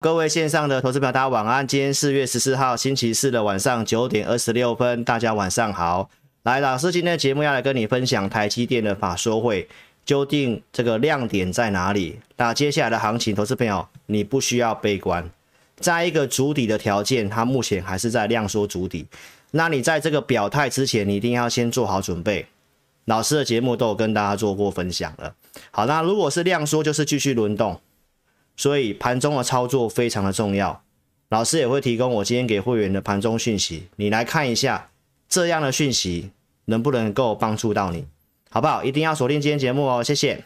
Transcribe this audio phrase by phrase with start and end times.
[0.00, 1.66] 各位线上的投资朋友，大家晚安。
[1.66, 6.08] 今天四月十四号星期四的晚上九点二十六分，大家晚上好。
[6.44, 9.68] 来，老师今天的节目要来跟你分享台积电的法说会，
[10.04, 12.20] 究竟这个亮点在哪里？
[12.36, 15.28] 那接下来的行情，投资朋友你不需要悲观，
[15.80, 19.04] 在一个筑底的条件，它目前还是在量缩筑底。
[19.50, 22.46] 那你在这个表态之前，你一定要先做好准备。
[23.06, 25.34] 老师的节目都有跟大家做过分享了。
[25.72, 27.80] 好，那如果是量缩，就是继续轮动。
[28.58, 30.82] 所以盘中的操作非常的重要，
[31.30, 34.90] 老师也会提供我今天给会员的盘中讯息，你来看一下
[35.28, 36.30] 这样的讯息
[36.66, 38.04] 能不能够帮助到你，
[38.50, 38.82] 好不好？
[38.82, 40.44] 一定要锁定今天节目哦，谢谢。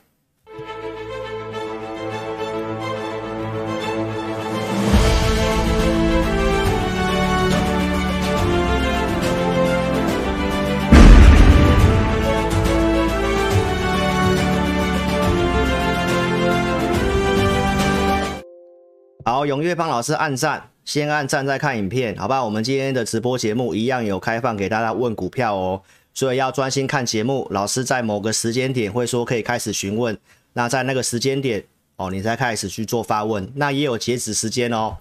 [19.33, 22.45] 好，踊跃帮老师按赞，先按赞再看影片，好不好？
[22.45, 27.49] 我们今天的直播节目一样有开放给大家问股票哦，所以要专心看节目。
[27.51, 30.19] 老师在某个时间点会说可以开始询问，
[30.53, 31.65] 那在那个时间点
[31.97, 34.99] 哦，你再开始去做发问，那也有截止时间哦，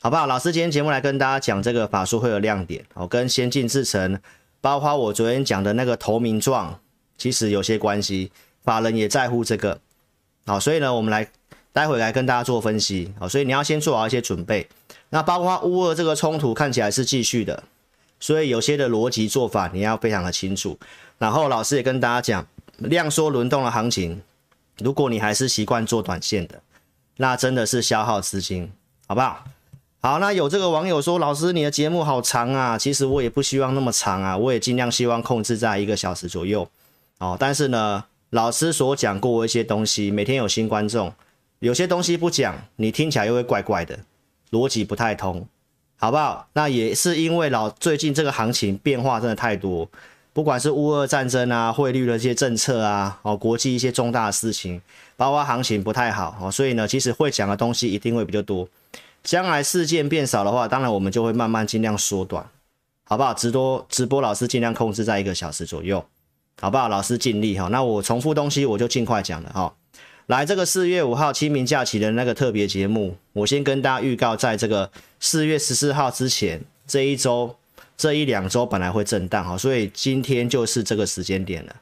[0.00, 0.28] 好不好？
[0.28, 4.16] 老师今天节目来跟大家讲这个法术会有亮点哦，跟先进制程，
[4.60, 6.78] 包括我昨天讲的那个投名状，
[7.18, 8.30] 其实有些关系，
[8.62, 9.80] 法人也在乎这个，
[10.46, 11.28] 好，所以呢，我们来。
[11.72, 14.68] 待会来跟大家做分析，好，所以你要先做好一些准备。
[15.08, 17.62] 那包括乌俄这个冲突看起来是继续的，
[18.20, 20.78] 所以有些的逻辑做法你要非常的清楚。
[21.18, 22.46] 然后老师也跟大家讲，
[22.78, 24.20] 量缩轮动的行情，
[24.78, 26.60] 如果你还是习惯做短线的，
[27.16, 28.70] 那真的是消耗资金，
[29.06, 29.44] 好不好？
[30.00, 36.68] 好，那有这个网友说，老师你的节目好长啊，其实我也不希望那么长啊，我也尽量希望控制在一个小时左右。
[37.18, 41.12] 哦，但是呢，老师所讲过一些东西，每天有新观众。
[41.62, 43.96] 有些东西不讲，你听起来又会怪怪的，
[44.50, 45.46] 逻辑不太通，
[45.96, 46.48] 好不好？
[46.54, 49.88] 那也是因为老最近这个行情变化真的太多，
[50.32, 54.82] 不管是乌俄战争啊、汇率的一些政策啊、哦国际一些重大的事情，
[55.16, 58.68] 包括行情不太好哦，所以呢，其实会讲的东西一定会比较多。
[59.22, 62.44] 将来事件变少的话，当然我们就会慢慢尽量缩短，
[63.04, 63.32] 好不好？
[63.32, 66.04] 直多直播老师尽量控制在一个小时左右，
[66.60, 66.88] 好不好？
[66.88, 67.68] 老师尽力哈。
[67.68, 69.72] 那我重复东西我就尽快讲了哈。
[70.26, 77.56] 来这个四月五号清明假期的那个特别节目，我先跟大家预告，在这个四月十四号之前这一周、
[77.96, 81.76] 这一两周本来会震荡哈，所以今天就是这个时间点了。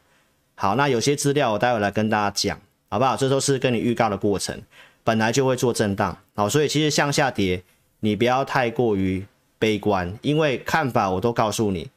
[0.54, 3.16] 好，那有些资料我待会来跟大家讲，好不好？
[3.16, 4.60] 这都是跟你预告的过程，
[5.04, 7.62] 本来就会做震荡，好，所以其实向下跌
[8.00, 9.24] 你不要太过于
[9.58, 11.90] 悲观，因为看法我都告诉你，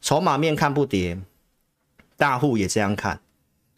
[0.00, 1.18] 筹码面看不跌，
[2.16, 3.20] 大户也这样看。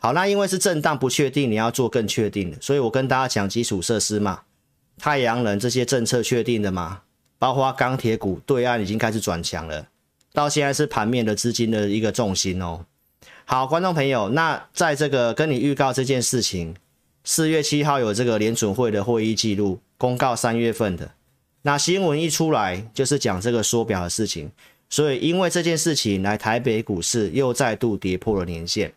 [0.02, 4.40] 好，那因为是震荡不确定，你要做更确定的，所以我跟大家讲基础设施嘛，
[4.96, 7.02] 太阳能这些政策确定的嘛，
[7.38, 9.86] 包括钢铁股对岸已经开始转强了，
[10.32, 12.86] 到现在是盘面的资金的一个重心哦。
[13.44, 16.74] 好，观众朋友，那在这个跟你预告这件事情，
[17.22, 21.10] 四月七号有这个联准会的会议记录公告，三月份的
[21.60, 24.50] 那新闻一出来就是讲这个缩表的事情，
[24.88, 28.90] 所以因为这件事情来台北股市又再度跌破了年线。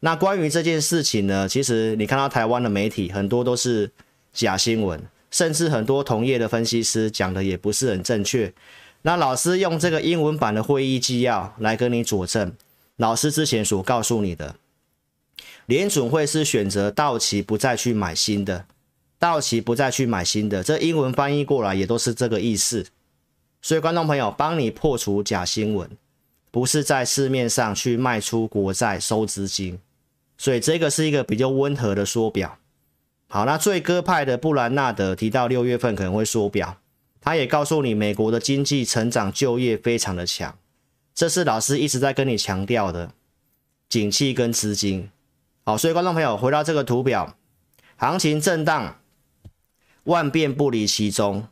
[0.00, 3.90] 那关于这件事情呢，其实你看到台湾的媒体很多都是
[4.32, 8.52] 假新闻，甚至很多同业的分析师讲的也不是很正确。
[9.02, 12.52] 那老师用这个英文版的会议纪要来跟你佐证，
[12.96, 14.54] 老师之前所告诉你的，
[15.66, 18.66] 联准会是选择到期不再去买新的，
[19.18, 22.86] 到期不再去买新的，这英文翻译过来也都是这个意思。
[23.60, 25.90] 所以观众朋友，帮你破除假新闻，
[26.52, 29.78] 不是在市面上去卖出国债收资金。
[30.38, 32.58] 所以这个是一个比较温和的缩表。
[33.26, 36.78] 好，那最鸽派的布兰纳德提到六月份可能会缩表，
[37.20, 40.56] 他也告诉你美国的经济成长、就业非常的强，
[41.14, 43.12] 这是老师一直在跟你强调的，
[43.88, 45.10] 景气跟资金。
[45.64, 47.36] 好，所以观众朋友回到这个图表，
[47.96, 48.98] 行情震荡，
[50.04, 51.48] 万变不离其宗，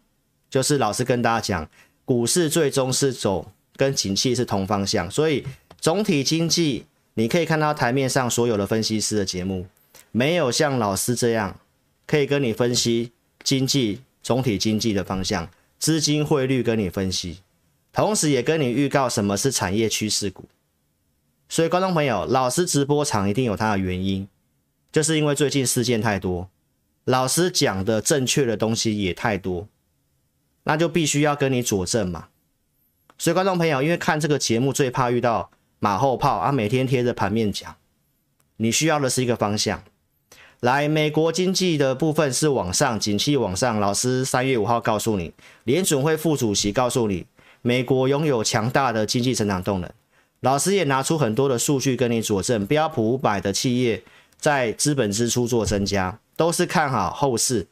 [0.49, 1.69] 就是老师跟大家讲，
[2.07, 5.45] 股市最终是走跟景气是同方向，所以
[5.79, 6.87] 总体经济。
[7.19, 9.67] 你可以看到台面上所有的分析师的节目，
[10.13, 11.59] 没有像老师这样
[12.07, 15.49] 可以跟你分析经济总体经济的方向，
[15.79, 17.39] 资金汇率跟你分析，
[17.91, 20.45] 同时也跟你预告什么是产业趋势股。
[21.49, 24.29] 所以观众朋友，老师直播场一定有它的原因，
[24.93, 26.51] 就是因为最近事件太多，
[27.05, 29.67] 老师讲的正确的东西也太多，
[30.65, 32.29] 那就必须要跟你佐证嘛。
[33.17, 35.51] 所以观众朋友，因为看这个节目最怕遇到。
[35.79, 37.77] 马后炮啊，每天贴着盘面讲，
[38.57, 39.83] 你需要的是一个方向。
[40.61, 43.79] 来，美国经济的部分是往上，景气往上。
[43.79, 45.33] 老师三月五号告诉你，
[45.65, 47.27] 联准会副主席告诉你，
[47.61, 49.91] 美国拥有强大的经济成长动能。
[50.41, 54.03] 老师也拿出很多的数据跟你佐证，标普五百的企业
[54.39, 57.67] 在资本支出做增加，都是看好后市。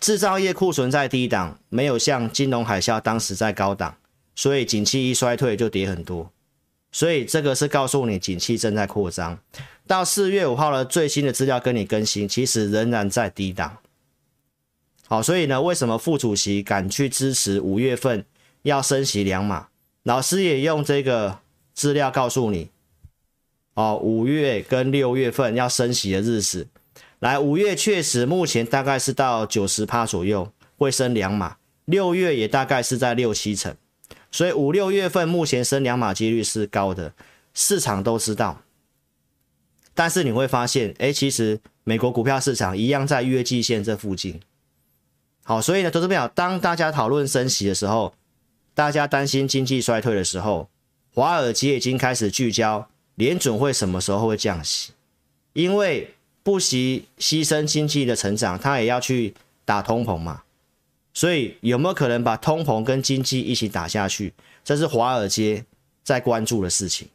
[0.00, 3.96] 制造业库存在低档，没有像金融海啸当时在高档，
[4.34, 6.30] 所以景气一衰退就跌很多。
[6.96, 9.38] 所以这个是告诉你，景气正在扩张。
[9.86, 13.76] 到四月五号的最新的资料跟你更新，其实仍然在低档。
[15.06, 18.24] 好，所以呢，为什么副主席敢去支持五月份
[18.62, 19.68] 要升息两码？
[20.04, 21.40] 老师也用这个
[21.74, 22.70] 资料告诉你，
[23.74, 26.66] 哦，五月跟六月份要升息的日子。
[27.18, 33.76] 来，五月确实目前大概是到九十趴左右会升两码，六月也大概是在六七成，
[34.36, 37.14] 所以五六月份目前升两码几率是高的，
[37.54, 38.60] 市场都知道。
[39.94, 44.38] 但是你会发现，哎，其实美国股票市场一样在月季线这附近。
[45.42, 48.12] 好，所以呢，投资朋友，当大家讨论升息的时候，
[48.74, 50.68] 大家担心经济衰退的时候，
[51.14, 54.92] 华尔街已经开始聚焦联准会什么时候会降息，
[55.54, 56.12] 因为。
[56.42, 59.34] 不惜牺牲经济的成长，他也要去
[59.64, 60.44] 打通膨嘛。
[61.16, 64.34] 所以有没有可能把通膨跟经济一起打下去？
[64.62, 65.64] 这是华尔街
[66.04, 67.08] 在关注的事情。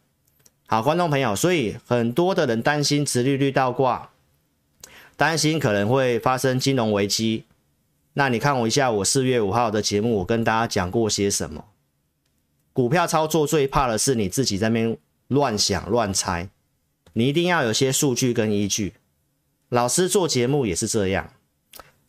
[0.65, 4.09] 好，观众朋友，所以很多的人担心殖利率倒挂，
[5.15, 7.43] 担心可能会发生金融危机。
[8.13, 11.65] 那你看我一下，我四月五号的节目，我跟大家讲过些什么？
[12.73, 16.49] 股票操作最怕的是你自己在那边乱想乱猜，
[17.13, 18.95] 你一定要有些数据跟依据。
[19.69, 21.31] 老师做节目也是这样。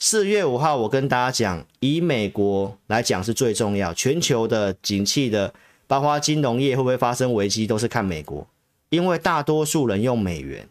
[0.04, 5.54] 四月五号，我跟大家讲，以美国来讲是最重要，全球的景气的，
[5.87, 8.44] 包括金融业会不会发生危机，都是看美国，
[8.88, 10.69] 因为大多数人用美元，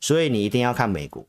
[0.00, 1.22] 所以你一定要看美国。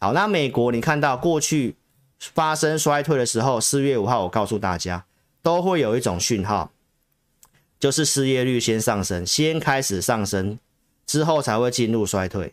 [0.00, 1.76] 好，那美国你看到过去
[2.18, 5.04] 发生衰退的时候，四月五号我告诉大家，
[5.40, 6.72] 都会有一种讯号，
[7.78, 10.58] 就是失业率先上升，先开始上升，
[11.06, 12.52] 之后才会进入衰退。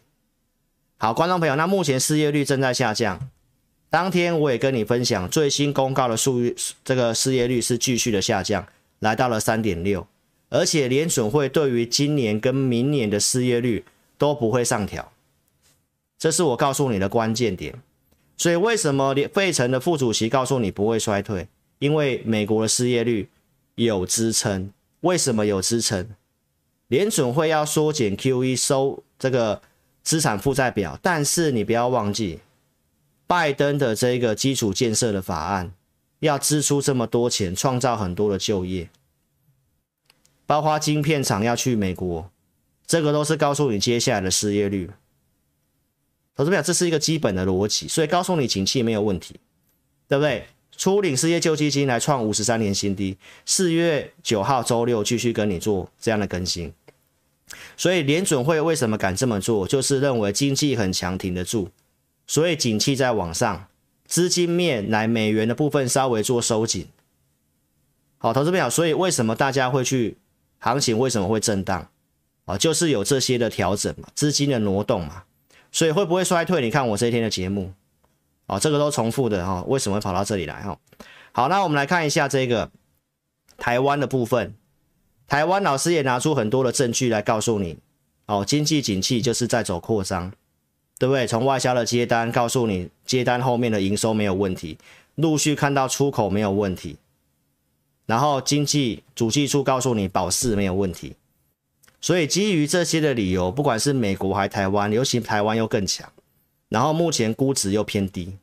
[0.97, 3.31] 好，观众朋友，那目前失业率正在下降。
[3.95, 6.53] 当天我也跟你分享最新公告的数据，
[6.83, 8.67] 这个失业率是继续的下降，
[8.99, 10.05] 来到了三点六，
[10.49, 13.85] 而且联准会对于今年跟明年的失业率
[14.17, 15.13] 都不会上调，
[16.19, 17.73] 这是我告诉你的关键点。
[18.35, 21.47] 所以为什么费城的副主席告诉你不会衰退？
[21.79, 23.29] 因为美国的失业率
[23.75, 24.69] 有支撑。
[24.99, 26.09] 为什么有支撑？
[26.89, 29.61] 联准会要缩减 QE 收这个。
[30.03, 32.39] 资产负债表，但是你不要忘记，
[33.27, 35.73] 拜登的这个基础建设的法案
[36.19, 38.89] 要支出这么多钱，创造很多的就业，
[40.45, 42.29] 包括晶片厂要去美国，
[42.85, 44.89] 这个都是告诉你接下来的失业率。
[46.35, 49.39] 投资表，这是一个基本的逻辑，所以告诉你景气没有问题，
[50.07, 50.47] 对不对？
[50.77, 56.73] 初领失业救济金来创五十三年新低，四月九号周六继续跟你做这样的更新。
[57.77, 59.65] 所以联准会为什么敢这么做？
[59.65, 61.69] 就是认为经济很强，挺得住，
[62.27, 63.67] 所以景气在往上，
[64.05, 66.87] 资金面来美元的部分稍微做收紧。
[68.17, 70.17] 好，投资朋友，所以为什么大家会去
[70.59, 71.89] 行情为什么会震荡？
[72.45, 75.23] 啊，就是有这些的调整嘛，资金的挪动嘛。
[75.71, 76.61] 所以会不会衰退？
[76.61, 77.73] 你看我这一天的节目，
[78.47, 80.79] 哦，这个都重复的哈，为什么会跑到这里来哈？
[81.33, 82.71] 好，那我们来看一下这个
[83.57, 84.55] 台湾的部分。
[85.27, 87.77] 台湾老师也拿出很多的证据来告诉你，
[88.27, 90.31] 哦，经济景气就是在走扩张，
[90.97, 91.27] 对不对？
[91.27, 94.77] 从外销的接单告诉你，接单后面的营收没有问题，
[95.15, 96.97] 陆续看到出口没有问题，
[98.05, 101.15] 然后经济主计处告诉你保四没有问题，
[101.99, 106.09] 所以基于这些的理由，不管是美国还台湾，尤其台湾又更强，
[106.69, 108.37] 然后目前估值又偏低，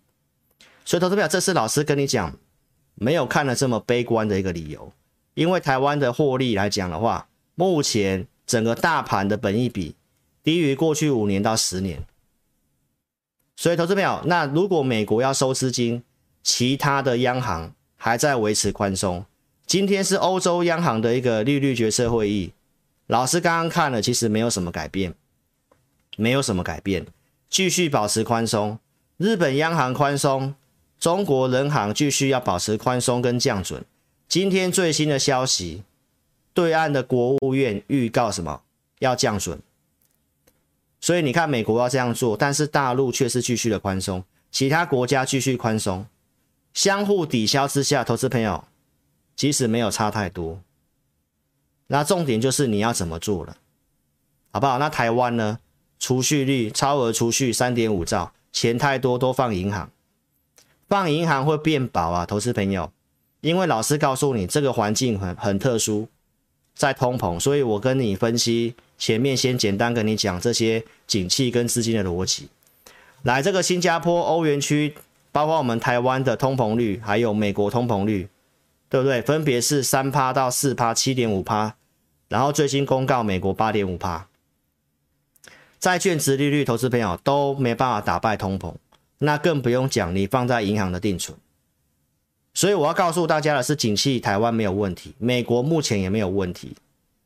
[0.85, 2.37] 所以投资表，这是老师跟你讲，
[2.95, 4.93] 没有看了这么悲观的一个理由。
[5.35, 9.95] 因为台湾的获利来讲的话，目前整个大盘的本益比
[10.43, 12.05] 低于过去五年到十年，
[13.57, 16.03] 所以投资朋友，那如果美国要收资金，
[16.43, 19.25] 其他的央行还在维持宽松。
[19.67, 22.53] 今天是欧洲央行的一个利率决策会议，
[23.07, 25.15] 老师刚刚看了，其实没有什么改变，
[26.17, 27.07] 没有什么改变，
[27.49, 28.79] 继续保持宽松。
[29.17, 30.55] 日本央行宽松，
[30.99, 33.85] 中国人行继续要保持宽松跟降准。
[34.27, 35.85] 今天最新的消息，
[36.53, 38.63] 对岸的国务院预告什么？
[38.99, 39.61] 要降准。
[41.03, 46.07] 所以你看，美国要这样做，但是大陆却是继续的宽松，其他国家继续宽松，
[46.73, 48.65] 相互抵消之下，投资朋友
[49.35, 50.61] 其实没有差太多。
[51.89, 53.57] 那重点就是你要怎么做了，
[54.53, 54.79] 好不好？
[54.79, 55.59] 那台湾呢？
[55.99, 59.91] 储蓄率超额储蓄三点五兆，钱太多都放银行，
[60.89, 62.93] 放银行会变薄啊，投资朋友，
[63.41, 66.09] 因为老师告诉你这个环境很很特殊，
[66.75, 72.47] 在通膨，所以我跟你分析前面先简单跟你讲这些景气跟资金的逻辑。
[73.25, 74.95] 来，这个新加坡、欧元区，
[75.33, 78.29] 包括我们台湾的通膨率，还有美国通膨率，
[78.89, 79.21] 对不对？
[79.21, 81.75] 分别是三趴到四趴、七点五趴，
[82.29, 84.29] 然后最新公告美国八点五趴。
[85.81, 88.73] 债券殖利率，投资朋友都没办法打败通膨，
[89.19, 91.37] 那更不用讲你放在银行的定存。
[92.55, 96.77] 所以我要告诉大家的是，景气台湾没有问题，美国目前也没有问题，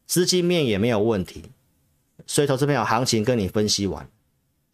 [0.06, 1.50] 资金面也没有问题。
[2.26, 4.09] 所以投资朋友，行情跟你分析完。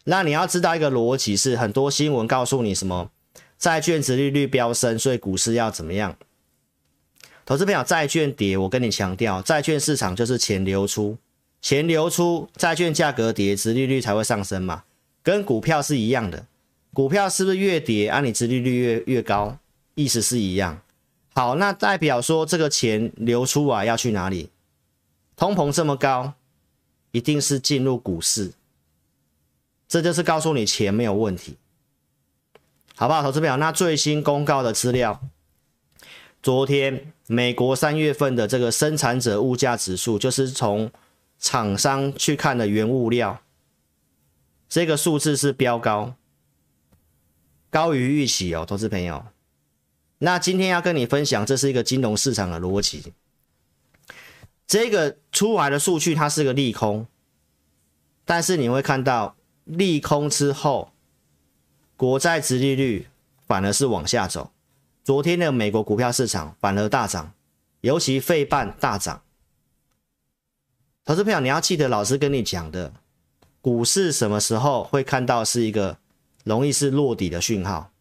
[0.05, 3.09] 那你要知道一个逻辑是，很多新闻告诉你什么
[3.57, 6.15] 债券值利率飙升，所以股市要怎么样？
[7.45, 11.17] 投资朋友，债券跌，我跟你强调，债券市场就是钱流出，
[11.61, 14.83] 钱流出，债券价格跌，殖利率才会上升嘛，
[15.21, 16.45] 跟股票是一样的。
[16.93, 19.57] 股票是不是越跌啊，你殖利率越越高？
[19.95, 20.81] 意思是一样。
[21.33, 24.49] 好，那代表说这个钱流出啊，要去哪里？
[25.35, 26.33] 通膨这么高，
[27.13, 28.51] 一定是进入股市。
[29.87, 31.55] 这就是告诉你钱没有问题，
[32.95, 33.21] 好不好？
[33.21, 35.21] 投资表，那最新公告的资料，
[36.41, 40.91] 昨天美国三月份的这个生产者物价指数，就是从
[41.37, 43.39] 厂商去看的原物料，
[44.67, 46.15] 这个数字是飙高，
[47.69, 49.23] 高于预期哦，投资朋友。
[50.17, 53.13] 那今天要跟你分享，这是一个金融市场的逻辑，
[54.67, 57.07] 这个出来的数据它是个利空，
[58.25, 59.35] 但是你会看到。
[59.65, 60.91] 利空之后，
[61.95, 63.07] 国债殖利率
[63.47, 64.51] 反而是往下走。
[65.05, 67.31] 昨天的美国股票市场反而大涨，
[67.79, 69.23] 尤其费半大涨。
[71.05, 72.91] 投资朋友，你要记得老师跟你讲的，
[73.61, 75.97] 股市什么时候会看到是一个
[76.43, 77.93] 容易是落底的讯号，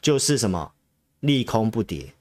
[0.00, 0.72] 就是什么
[1.20, 2.14] 利空不跌。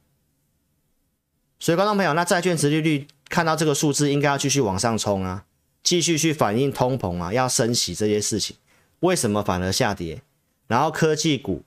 [1.57, 5.45] 所以，观众朋友，那债券殖利率看到这个数字，应该要继续往上冲啊，
[5.83, 8.55] 继续去反映通膨啊，要升息这些事情。
[9.01, 10.21] 为什么反而下跌？
[10.67, 11.63] 然后科技股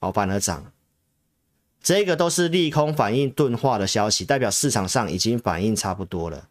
[0.00, 0.72] 哦反而涨，
[1.82, 6.48] 这个都是利空反应钝化的消息，代表市场上已经反应差不多了。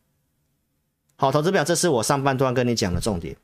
[1.18, 3.38] 好，投资表，这是我上半段跟你讲的重点。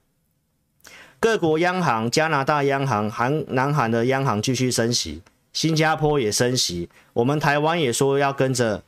[1.20, 5.22] 各国央行，加拿大央行、韩南韩的央行继续升息，
[5.54, 8.84] 新加坡也升息，我们台湾也说要跟着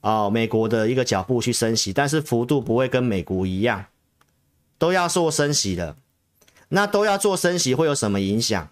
[0.00, 3.86] 哦美国的一个脚步去升息，但是幅度不会跟美国一样，
[4.78, 5.96] 都要做升息的。
[6.72, 8.68] 那都要做升息，会有什么影响？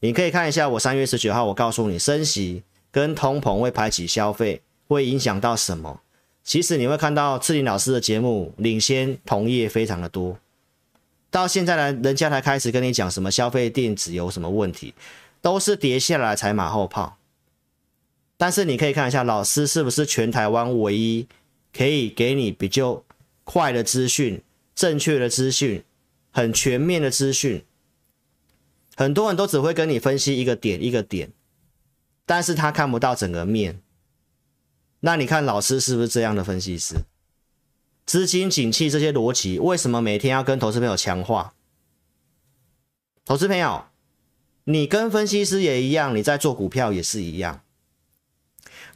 [0.00, 6.00] 你可以看一下我三月十九号，我告诉你，升息跟通膨会排挤消费，会影响到什么？
[6.42, 10.38] 其实你会看到志林老师的节目领先同业非常的多，
[11.30, 14.94] 到现在呢，人家才开始跟你讲什么消费电子有什么问题，
[15.42, 17.17] 都是跌下来才马后炮。
[18.38, 21.28] 但是你可以看一下，老师是不是全台湾唯一
[21.76, 23.04] 可以给你比较
[23.44, 24.42] 快的资讯、
[24.74, 25.84] 正确的资讯？
[26.30, 27.64] 很全面的资讯，
[28.94, 31.32] 很多人都只会跟你分析一个点一个点，
[32.26, 33.80] 但是他看不到整个面。
[35.00, 36.96] 那你看老师是不是这样的分析师？
[38.06, 41.54] 资金景气这些逻辑，为什么每天要跟投资朋友强化？
[43.24, 43.86] 投资朋友，
[44.64, 47.62] 你跟分析师也一样，你在做股票也是一样。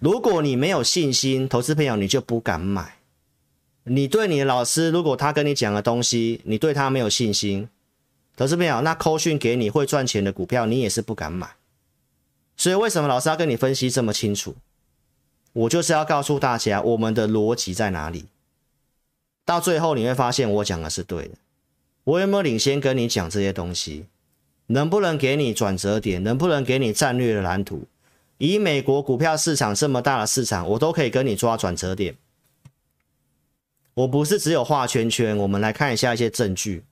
[0.03, 2.97] 如果你没有信心，投资朋友你就不敢买。
[3.85, 7.69] 你对你的老师，如果他跟你讲的东西，你对他没有信心，
[8.37, 11.55] 投资朋友，那扣讯给你会赚钱的股票，你也是不敢买。
[12.57, 14.57] 所以为什么老师要跟你分析这么清楚？
[15.53, 18.25] 我就是要告诉大家我们的逻辑在哪里。
[19.45, 21.37] 到最后你会发现我讲的是对的。
[22.03, 24.07] 我有没有领先跟你讲这些东西？
[24.67, 26.21] 能不能给你转折点？
[26.25, 27.85] 能不能给你战略的蓝图？
[28.43, 32.17] 以美国股票市场这么大的市场，我都可以跟你抓转折点。
[33.95, 36.83] 我不是只有画圈圈，我们来看一下一些证据。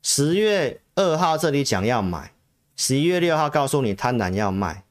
[0.00, 2.32] 十月二号这里讲要买，
[2.76, 4.84] 十一月六号告诉你贪婪要卖，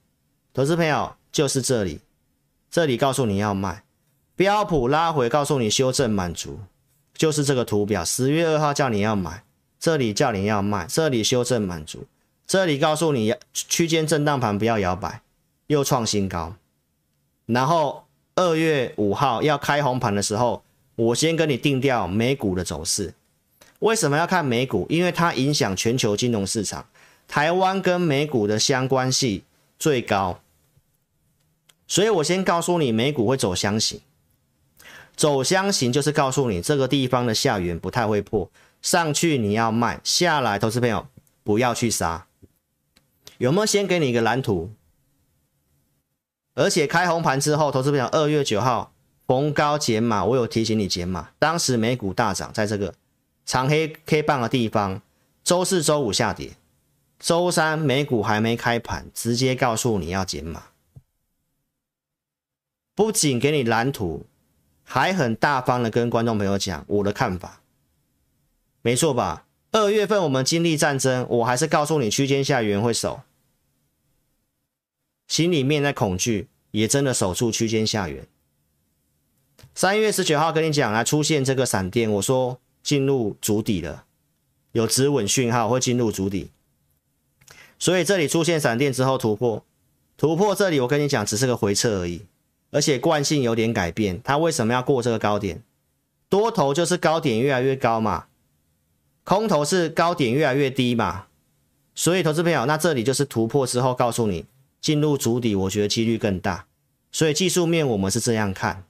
[0.53, 2.01] 投资朋友就是这里，
[2.69, 3.83] 这里告诉你要卖，
[4.35, 6.59] 标普拉回告诉你修正满足，
[7.13, 8.03] 就是这个图表。
[8.03, 9.45] 十月二号叫你要买，
[9.79, 12.05] 这里叫你要卖，这里修正满足，
[12.45, 15.21] 这里告诉你区间震荡盘不要摇摆，
[15.71, 16.55] 又创新高。
[17.45, 20.63] 然后二月五号要开红盘的时候。
[20.95, 23.13] 我先跟你定调美股的走势，
[23.79, 24.85] 为什么要看美股？
[24.87, 26.85] 因为它影响全球金融市场，
[27.27, 29.41] 台湾跟美股的相关性
[29.79, 30.41] 最高，
[31.87, 34.01] 所以我先告诉你美股会走箱型，
[35.15, 38.51] 走箱型就是告诉你这个地方的下缘不太会破，
[38.83, 41.07] 上去你要卖，下来投资朋友
[41.43, 42.27] 不要去杀。
[43.39, 44.69] 有没有先给你一个蓝图？
[46.53, 48.93] 而且开红盘之后，投资朋友二月九号
[49.25, 51.29] 逢高减码，我有提醒你减码。
[51.39, 52.93] 当时美股大涨，在这个
[53.45, 55.01] 长黑 K 棒的地方，
[55.43, 56.51] 周四周五下跌，
[57.19, 60.63] 周三美股还没开盘，直接告诉你要减码。
[62.93, 64.25] 不仅给你蓝图，
[64.83, 67.61] 还很大方的跟观众朋友讲我的看法，
[68.81, 69.45] 没错吧？
[69.71, 73.21] 二月份我们经历战争，我还是告诉你区间下缘会守，
[75.31, 78.27] 心里面在恐惧，也真的守住区间下缘。
[79.73, 84.03] 三月十九号跟你讲啊出现这个闪电，我说进入足底了，
[84.73, 86.51] 有止稳讯号会进入足底，
[87.79, 89.63] 所以这里出现闪电之后突破，
[90.17, 92.23] 突破这里我跟你讲只是个回撤而已。
[92.71, 95.63] 而且惯性有点改变，它为什么要过这个高点？
[96.27, 98.25] 多头就是高点越来越高嘛，
[99.23, 101.27] 空头是高点越来越低嘛。
[101.95, 104.45] 所以投资朋友，那这里就是突破之后，告诉你
[104.81, 106.65] 进入主底，我觉得几率更大。
[107.11, 108.83] 所以技术面我们是这样看，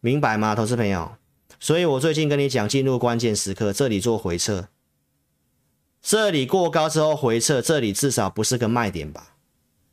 [0.00, 1.16] 明白吗，投资朋友？
[1.58, 4.68] 所以我最近跟你讲，进入关键时刻，这里做回撤，
[6.02, 9.36] 这里过高之后回撤，这里至少不是个卖点吧？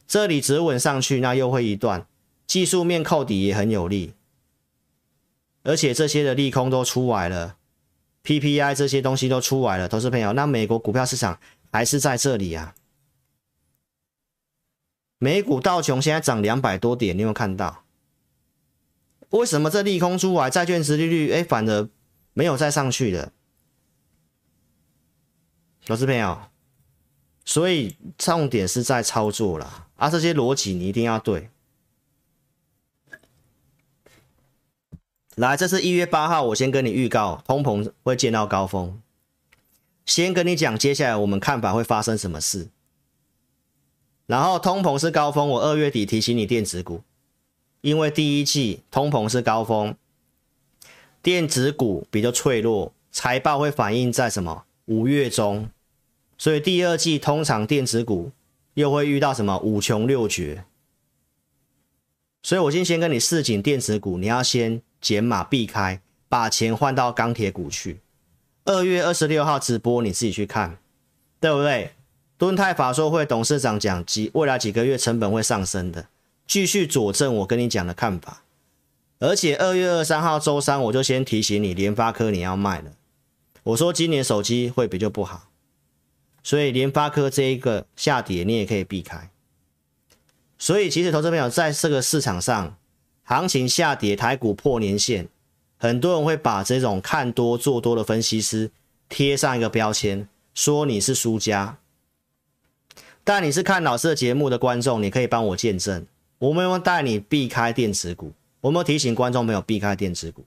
[0.05, 2.05] 这里止稳上去，那又会一段
[2.45, 4.13] 技术面扣底也很有利，
[5.63, 7.55] 而且这些的利空都出来了
[8.25, 11.39] ，PPI 这些东西都出来了，投资朋友，那美国股票市场
[11.71, 12.75] 还是在这里啊？
[15.23, 17.83] 美股道琼现在涨两百多点，你有没有看到？
[19.29, 21.87] 为什么这利空出来，债券殖利率哎反而
[22.33, 23.31] 没有再上去的？
[25.85, 26.41] 投资朋友。
[27.45, 31.51] 所以重点是在操作啦，啊，这些逻辑你一定要对。
[35.35, 38.99] 来，这是一月八号，我先跟你预告，通膨会见到高峰。
[40.03, 42.69] 先跟你讲，接下来我们看法会发生什么事。
[44.31, 47.01] 然后通膨是高峰，我二月底提醒你电子股，
[47.81, 49.93] 因为第一季通膨是高峰，
[51.21, 54.63] 电子股比较脆弱，财报会反映在什么？
[54.85, 55.69] 五月中。
[56.37, 58.31] 所以第二季通常电子股
[58.75, 60.63] 又会遇到什么五穷六绝，
[62.41, 67.99] 所以我今天先跟你示警，电子股你要先减码避开，把钱换到钢铁股去。
[68.63, 70.77] 二月二十六号直播你自己去看，
[71.41, 71.91] 对不对？
[72.41, 76.07] 敦泰法说会董事长讲，几未来几个月成本会上升的，
[76.47, 78.41] 继续佐证我跟你讲的看法。
[79.19, 82.93] 而且二月二三号周三我就先提醒你，联发科你要卖了，
[83.61, 85.49] 我说今年手机会比较不好。
[86.41, 89.29] 所以联发科这一个下跌，你也可以避开。
[90.57, 92.75] 所以其实投资朋友在这个市场上，
[93.21, 95.27] 行情下跌，台股破年线，
[95.77, 98.71] 很多人会把这种看多做多的分析师
[99.07, 101.77] 贴上一个标签，说你是输家。
[103.23, 106.05] 但你是看老师的节目的观众，你可以帮我见证，
[106.39, 108.31] 我们有没有带你避开电子股？
[108.61, 110.43] 我们有提醒观众朋友避开电子股？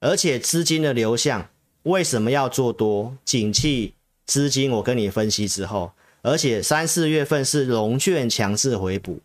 [0.00, 1.48] 而且资金的流向
[1.82, 3.16] 为什么要做多？
[3.24, 3.94] 景气。
[4.26, 9.20] 资金我跟你分析之后，而且三四月份是融券强制回补，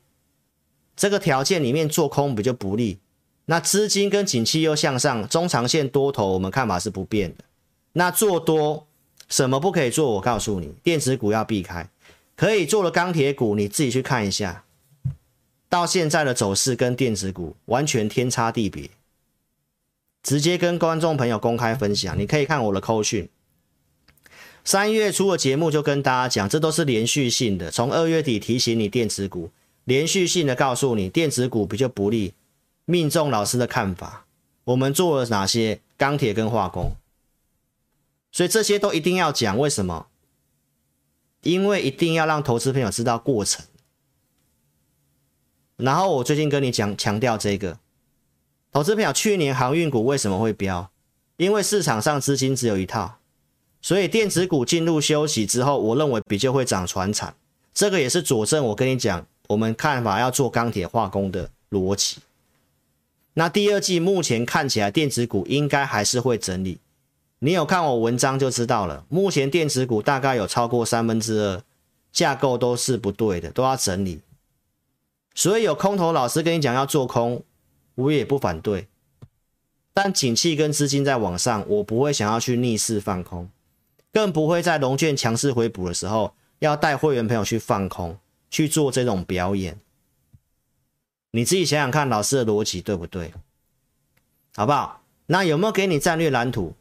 [0.96, 3.00] 这个条件里面做空比较不利。
[3.48, 7.44] 那资金跟景气又向上，中长线多头我们看法是不变的。
[7.92, 8.88] 那做多
[9.28, 10.12] 什么不可以做？
[10.12, 11.90] 我告诉你，电子股要避开，
[12.36, 14.64] 可以做的钢铁股你自己去看一下，
[15.70, 18.90] 到现在的走势跟电子股完全天差地别。
[20.24, 23.30] 直接跟观众朋友公开分享，你可以看我的扣讯。
[24.64, 27.70] 三月初的节目就跟大家讲，这都是连续性的。
[27.70, 29.52] 从二月底提醒你电子股，
[29.84, 32.34] 连续性的告诉你电子股比较不利，
[32.86, 34.26] 命中老师的看法。
[34.64, 36.96] 我们做了哪些钢铁跟化工，
[38.32, 39.60] 所以这些都一定要讲。
[39.60, 40.08] 为什么？
[41.44, 43.64] 因为一定要让投资朋友知道过程。
[45.78, 47.78] 然后我最近跟你讲强调这个，
[48.72, 50.90] 投资朋友去年航运股为什么会飙？
[51.38, 53.20] 因为市场上资金只有一套。
[53.82, 57.36] 所以电子股进入休息之后，我认为比较会涨船产，
[57.74, 58.64] 这个也是佐证。
[58.68, 62.20] 我跟你讲，我们看法要做钢铁化工的逻辑。
[63.34, 66.78] 那第二季目前看起来电子股应该还是会整理，
[67.44, 69.06] 你有看我文章就知道了。
[69.10, 71.62] 目前电子股大概有超过三分之二
[72.10, 74.22] 架构都是不对的，都要整理。
[75.36, 77.44] 所以有空头老师跟你讲要做空，
[77.96, 78.88] 我也不反对。
[79.94, 83.50] 但景气跟资金在往上，我不会想要去逆势放空。
[84.14, 88.18] 更不会在融券强势回补的时候，要带会员朋友去放空，
[88.50, 89.78] 去做这种表演。
[91.32, 93.34] 你自己想想看，老师的逻辑对不对？
[94.56, 95.02] 好不好？
[95.26, 96.74] 那有没有给你战略蓝图？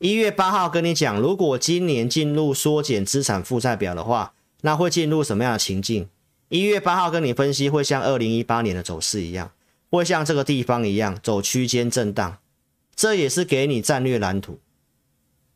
[0.00, 4.32] 一月八号跟你讲，如果今年进入缩减资产负债表的话，
[4.62, 6.08] 那会进入什么样的情境？
[6.48, 9.52] 一月八号跟你分析，会像二零一八年的走势一样，
[9.90, 12.38] 会像这个地方一样走区间震荡，
[12.96, 14.58] 这也是给你战略蓝图。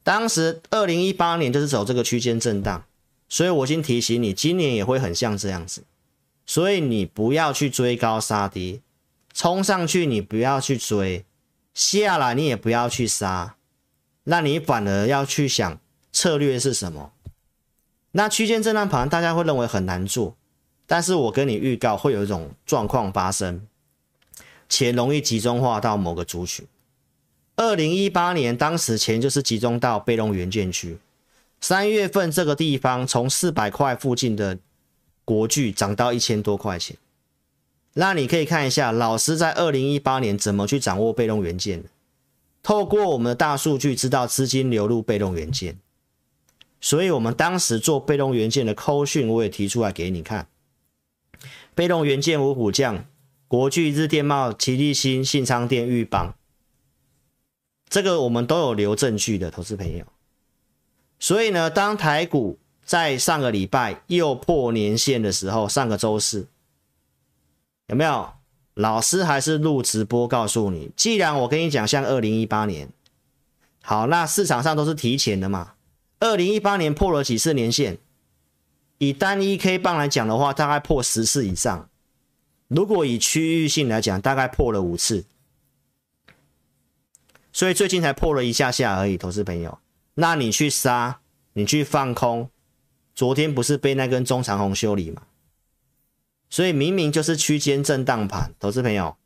[0.02, 2.84] 当时二零一八年就是走这个区间震荡，
[3.30, 5.84] 所以我已经提醒你，今年也会很像这样子，
[6.44, 8.82] 所以你不要去追高杀低，
[9.32, 11.24] 冲上去你不要去追，
[11.72, 13.56] 下来你也不要去杀。
[14.24, 15.78] 那你反而要去想
[16.12, 17.12] 策略是什么？
[18.12, 20.36] 那区间震荡盘大家会认为很难做，
[20.86, 23.66] 但是我跟你预告会有一种状况发生，
[24.68, 26.66] 钱容易集中化到某个族群。
[27.56, 30.98] 二零一八年当时钱就是集中到被动元件区，
[31.60, 34.58] 三月份这个地方从四百块附近的
[35.24, 36.96] 国巨涨到一千多块钱，
[37.94, 41.88] 那你可以看一下老师在二零一八年怎么去掌握被动元件的。
[42.64, 45.78] 透过我们的大数据知道资金流入被动元件，
[46.80, 50.48] 所以我们当时做被动元件的扣讯，我也提出来给你看。
[51.74, 53.04] 被动元件五虎将，
[53.46, 56.34] 国巨、日电贸、奇力新、信昌电、钰邦，
[57.90, 60.06] 这个我们都有留证据的，投资朋友。
[61.18, 66.48] 所以呢，当台股在上个礼拜又破年线的时候，上个周四
[67.88, 68.32] 有没有？
[68.74, 72.88] 老师还是录直播告诉你，既然我跟你讲，像二零一八年，
[73.82, 75.74] 好，那市场上都是提前的嘛。
[76.18, 77.98] 二零一八年破了几次年线？
[78.98, 81.88] 以单一 K 棒来讲的话，大概破十次以上。
[82.68, 85.24] 如果以区域性来讲，大概破了五次。
[87.52, 89.78] 所以最近才破了一下下而已，投资朋友。
[90.14, 91.20] 那你去杀，
[91.52, 92.48] 你去放空，
[93.14, 95.22] 昨天不是被那根中长红修理吗？
[96.54, 99.16] 所以明明就是区间震荡盘，投资朋友，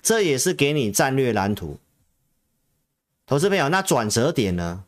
[0.00, 1.80] 这也是给你战略蓝图。
[3.26, 4.84] 投资朋友，那转折点呢？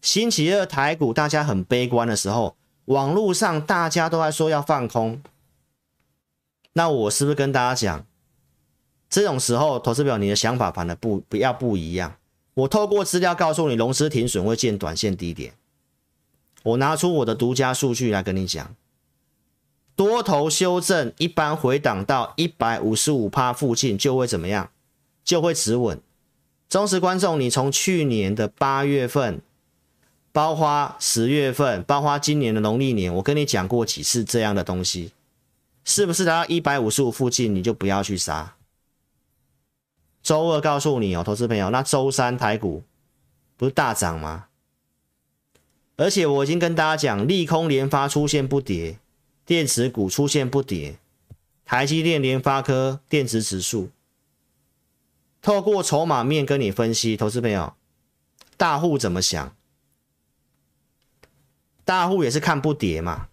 [0.00, 5.20] 星期二台股大家很悲观的时候，网络上大家都在说要放空。
[6.74, 8.06] 那我是不是跟大家讲，
[9.10, 12.16] 这种时候投资朋友你的想法反而不不要不一样？
[12.54, 15.54] 我透过资料告诉你，龙狮停损会见短线低点。
[16.62, 18.76] 我拿出我的独家数据来跟你讲。
[19.96, 24.70] 多头修正一般回档到一百五十五趴附近就会怎么样？
[25.24, 26.00] 就会止稳。
[26.68, 29.40] 忠实观众，你从去年的八月份，
[30.32, 35.12] 包括十月份，包括今年的农历年，我跟你讲过几次这样的东西，
[35.84, 38.56] 是不是来到一百五十五附近你就不要去杀？
[40.22, 42.82] 周二告诉你哦，投资朋友，那周三台股
[43.56, 44.46] 不是大涨吗？
[45.96, 48.98] 而且我已经跟大家讲，利空连发出现不跌。
[49.46, 50.98] 电子股出现不跌，
[51.64, 53.90] 台积电、联发科电子指数，
[55.42, 57.74] 透过筹码面跟你分析，投资朋友，
[58.56, 59.54] 大户怎么想？
[61.84, 63.28] 大户也是看不跌嘛。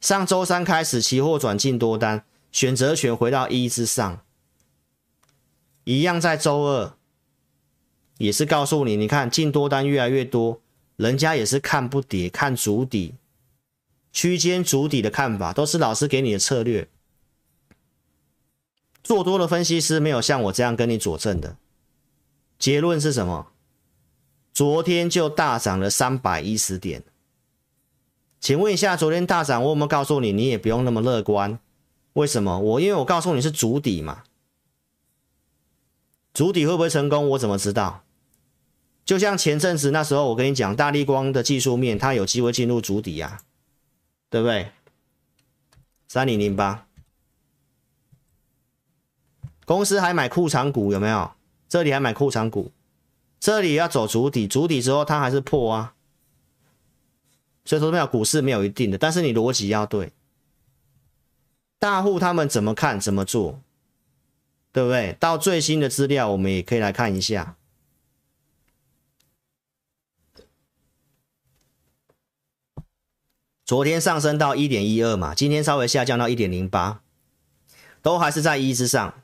[0.00, 4.20] 上周三开始，期货转进多单，选择权回到一之上，
[5.84, 6.94] 一样在周二，
[8.18, 10.60] 也是告诉你，你看进多单越来越多，
[10.96, 13.14] 人家也是看不跌，看筑底。
[14.14, 16.88] 区间筑底的看法都是老师给你的策略，
[19.02, 21.56] 做多的分析师没有像我这样跟你佐证的。
[22.56, 23.48] 结论是什么？
[24.52, 27.02] 昨天就大涨了三百一十点。
[28.38, 31.58] 请问一下，昨天大涨，我有没有告诉你，你也不用那么乐观？
[32.12, 32.60] 为什么？
[32.60, 34.22] 我因为我告诉你是主底嘛，
[36.32, 37.30] 主底会不会成功？
[37.30, 38.04] 我怎么知道？
[39.04, 43.42] 就像前阵子那时候，我跟你讲，大立光的技术面，它有机会进入主底呀。
[44.30, 44.70] 对不对？
[46.08, 46.86] 三零零八，
[49.64, 51.32] 公司还买库藏股有没有？
[51.68, 52.70] 这里还买库藏股，
[53.40, 55.94] 这里要走主底，主底之后它还是破啊。
[57.64, 60.12] 所以说没有股市没有一定的，但是你逻辑要对。
[61.78, 63.60] 大户他们怎么看怎么做，
[64.70, 65.16] 对不对？
[65.18, 67.56] 到最新的资料我们也可以来看一下。
[73.64, 77.00] 昨天上升到一点一二嘛，今天稍微下降到一点零八，
[78.02, 79.14] 都还是在一之上。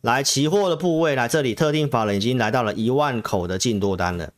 [0.00, 4.32] 来，期货的部位来这里，特定法人已经来到了一万口的进多单了，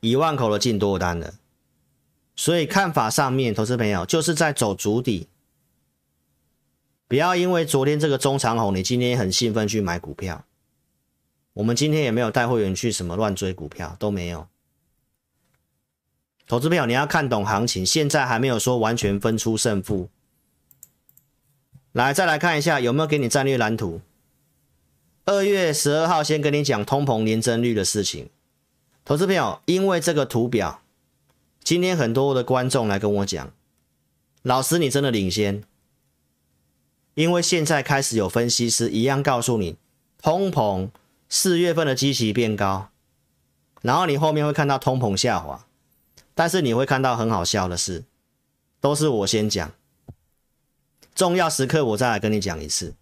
[0.00, 1.34] 一万口的进多单了。
[2.36, 5.28] 所以看法上面，投资朋友就是在走足底，
[7.08, 10.44] 不要因为昨天这个中长红，你今天很兴奋去买股票。
[11.54, 14.46] 我们今天也没有带会员去什么乱追股票，都没有。
[16.50, 20.08] 投资朋友，你要看懂行情，现在还没有说完全分出胜负。
[21.92, 24.00] 来，再来看一下有没有给你战略蓝图。
[25.26, 28.28] 二月十二号先跟你讲通膨年增率的事情，
[29.04, 30.82] 投资朋友，因为这个图表，
[31.62, 33.52] 今天很多的观众来跟我讲，
[34.42, 35.62] 老师你真的领先，
[37.14, 39.76] 因为现在开始有分析师一样告诉你，
[40.20, 40.90] 通膨
[41.28, 42.88] 四月份的基期变高，
[43.82, 45.64] 然后你后面会看到通膨下滑，
[46.40, 48.02] 但是你会看到很好笑的是，
[48.80, 49.70] 都是我先讲，
[51.14, 52.94] 重要时刻我再来跟你讲一次，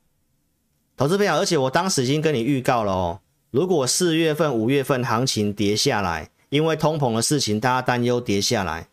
[0.97, 3.21] 投资朋友，而且我当时已经跟你预告了哦。
[3.53, 8.89] 如果四月份、五月份行情跌下来，因为通膨的事情，大家担忧跌下来，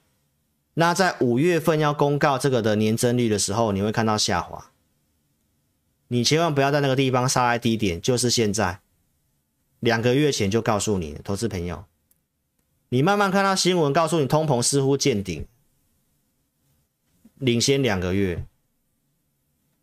[0.76, 4.70] 那在五月份要公告这个的年增率的时候，你会看到下滑。
[6.10, 8.82] 你千万不要在那个地方杀在低点，就是现在，
[9.80, 11.84] 两个月前就告诉你，投资朋友，
[12.90, 15.46] 你慢慢看到新闻告诉你通膨似乎见顶，
[17.36, 18.46] 领先两个月。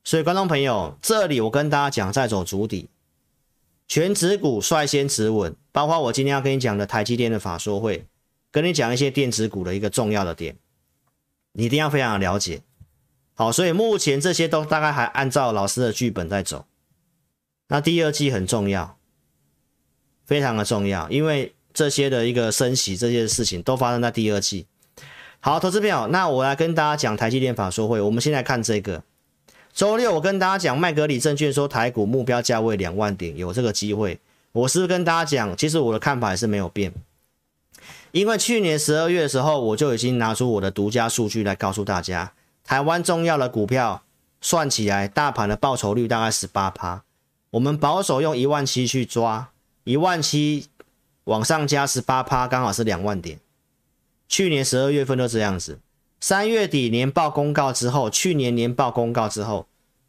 [0.04, 2.88] 所以观众朋友，这里我跟大家讲，在走筑底。
[3.88, 8.06] 全指股率先止稳，包括我今天要跟你讲的台积电的法说会，
[8.50, 10.56] 跟你讲一些电子股的一个重要的点，
[11.52, 12.62] 你一定要非常的了解。
[13.34, 16.66] 好，所以目前这些都大概还按照老师的剧本在走。
[17.68, 18.98] 那第二季很重要，
[20.24, 24.66] 非常的重要，因为这些的一个升息这些事情都发生在第二季。
[25.40, 29.02] 好，投资朋友，那我来跟大家讲台积电法说会，我们先来看这个。
[29.72, 34.20] 周六我跟大家讲，麦格理证券说台股目标价位两万点，有这个机会。
[34.52, 36.92] 我是跟大家讲，其实我的看法还是没有变，
[38.10, 44.02] 因为去年十二月的时候，我就已经拿出我的独家数据来告诉大家，台湾重要的股票
[44.42, 47.02] 算起来，大盘的报酬率大概十八趴，
[47.52, 49.48] 我们保守用一万七去抓，
[49.84, 50.66] 一万七
[51.24, 53.38] 往上加十八趴，刚好是两万点。
[54.28, 55.78] 去年十二月份都这样子。
[56.20, 59.66] 三月底年报公告之后，去年年报公告之后，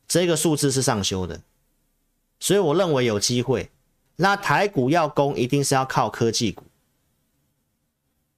[0.08, 1.42] 这个数字是上修的，
[2.40, 3.70] 所以我认为有机会。
[4.18, 6.64] 那台股要攻，一定是要靠科技股，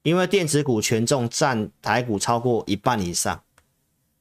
[0.03, 3.43] 因为电子股权重占台股超过一半以上，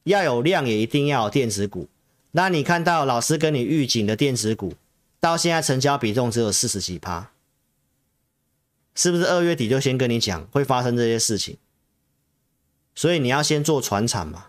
[0.03, 1.87] 要有量也一定要有电子股。
[2.31, 4.73] 那你看到老师跟你预警的电子股，
[5.21, 7.31] 到现在成交比重只有四十几趴，
[8.95, 11.57] 是不是二月底就先跟你讲会发生这些事情？
[12.95, 14.47] 所以你要先做传产嘛，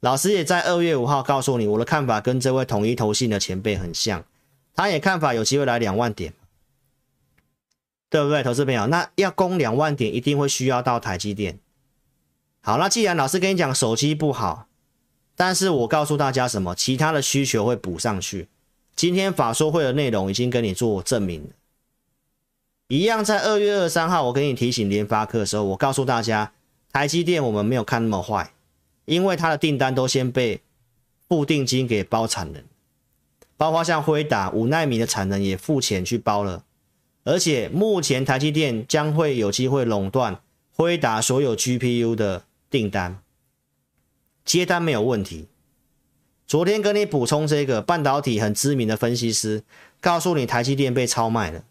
[0.00, 4.22] 老师也在二月五号告诉你，我的看法跟这位统一投信的前辈很像，
[4.74, 6.34] 他也看法有机会来两万点，
[8.10, 8.86] 对不对，投资朋友？
[8.88, 11.58] 那要攻两万点，一定会需要到台积电。
[12.60, 14.68] 好，那既然老师跟你讲手机不好，
[15.34, 18.48] 但是我告诉大家什么，其他的需求会补上去。
[18.94, 21.48] 今天法说会的内容已经跟你做证明了，
[22.88, 26.52] 一样在二月二十三号，我给你提醒联发科的时候，我告诉大家。
[26.90, 28.54] 台积电我们没有看那么坏，
[29.04, 30.62] 因为它的订单都先被
[31.28, 32.64] 付定金给包产能，
[33.58, 36.64] 包括像辉达五奈米的产能也付钱去包了，
[37.24, 40.40] 而且目前台积电将会有机会垄断
[40.74, 43.18] 辉达所有 GPU 的订单，
[44.46, 45.46] 接单没有问题。
[46.46, 49.62] 昨天跟你补充这个半导体很知名的分析师
[50.00, 51.62] 告诉你台积电被超卖了，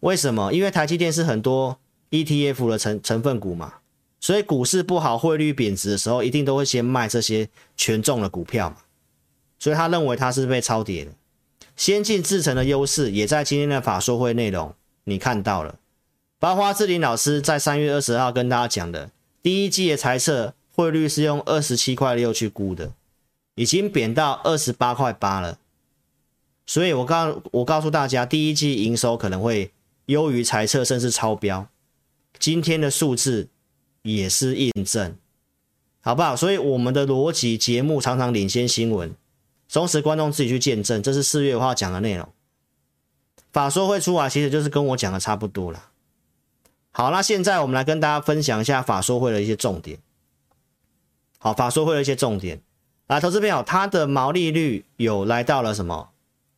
[0.00, 0.52] 为什么？
[0.52, 1.78] 因为台积电是很多
[2.10, 3.74] ETF 的成成分股嘛。
[4.20, 8.76] 所以股市不好、汇率贬值的时候，一定都会先卖这些权重的股票嘛。
[9.58, 11.12] 所以他认为他是被超跌的。
[11.76, 15.78] 先进制程的优势也在今天的法说会内容你看到了。
[16.40, 19.10] 包括志霖老师在三月二十号跟大家讲的，
[19.42, 22.92] 第一季的财测汇率是用二十七块六去估的，
[23.54, 25.58] 已经贬到二十八块八了。
[26.66, 29.70] 所以我告我告诉大家，第一季营收可能会
[30.08, 31.66] 优于财测，甚至超标。
[32.38, 33.48] 今天的数字。
[34.02, 35.16] 也是印证，
[36.00, 36.34] 好不好？
[36.34, 39.14] 所以我们的逻辑节目常常领先新闻，
[39.68, 41.02] 忠实观众自己去见证。
[41.02, 42.26] 这是四月五号讲的内容，
[43.52, 45.90] 法说会出来，其实就是跟我讲的差不多了。
[46.92, 49.98] 好，那现在我们来跟大家分享一下法说会的一些重点。
[51.38, 52.62] 好，法说会的一些重点，
[53.08, 56.10] 来，投资朋友，它的毛利率有来到了什么？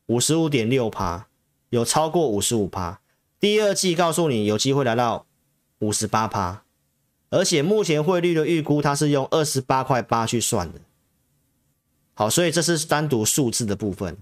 [0.07, 1.27] 五十五点六趴，
[1.71, 3.01] 有超过五十五趴。
[3.41, 5.27] 第二季告诉你有机会来到
[5.79, 6.63] 五十八趴。
[7.31, 10.81] 而且目前汇率的预估，它是用二十八块八去算的。
[12.15, 14.19] 好，所以这是单独数字的部分。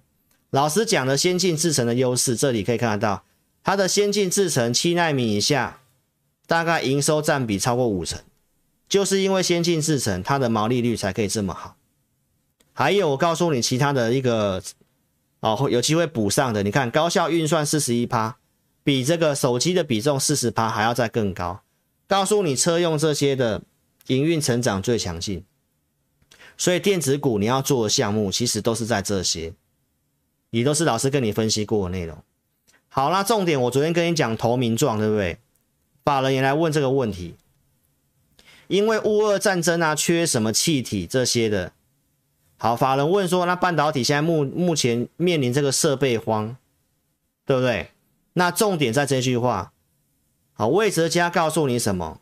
[0.51, 3.25] 老师讲的先进制程的优势，这里可以看得到，
[3.65, 5.81] 它的先进制程七纳米以下，
[6.47, 8.21] 大概营收占比超过五成，
[8.89, 11.77] 就是因为先进制程它的毛利率才可以这么好。
[12.75, 14.63] 还有，我告诉你其他的一个
[15.41, 18.37] 哦，有机会补上的，你看高效运算四十一趴，
[18.89, 21.61] 比这个手机的比重四十趴还要再更高。
[22.07, 23.61] 告诉你，车用这些的
[24.07, 25.45] 营运成长最强劲，
[26.57, 29.53] 所以电子股你要做的项目其实都是在这些，
[30.49, 32.17] 也都是老师跟你分析过的内容。
[32.89, 35.37] 好，那重点我昨天跟你讲投名状，对不对？
[36.03, 37.35] 法人也来问这个问题，
[38.69, 41.73] 因为乌俄战争啊，缺什么气体这些的。
[42.57, 46.57] 好，法人问说，那半导体现在目目前面临这个设备荒，
[47.45, 47.91] 对不对？
[48.39, 49.73] 那重点在这句话。
[50.53, 52.21] 好，魏哲家告诉你什么？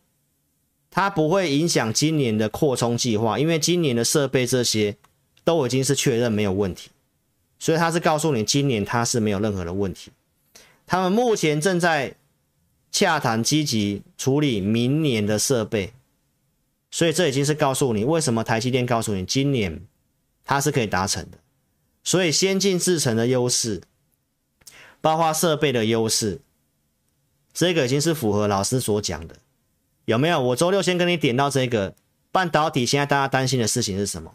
[0.91, 4.97] 它不会影响今年的扩充计划，因为今年的设备这些
[5.45, 6.89] 都已经是确认没有问题，
[7.59, 10.11] 所以他是告诉你今年它是没有任何的问题。
[10.87, 12.15] 他们目前正在
[12.91, 15.93] 洽谈，积极处理明年的设备，
[16.91, 19.83] 所以这已经是告诉你为什么台积电告诉你今年。
[20.49, 21.39] 它是可以达成的，
[22.05, 23.83] 所以先进制程的优势，
[25.01, 26.41] 包括设备的优势，
[27.53, 29.37] 这个已经是符合老师所讲的，
[30.05, 30.41] 有没有？
[30.41, 31.95] 我周六先跟你点到这个
[32.33, 34.35] 半导体，现在大家担心的事情是什么？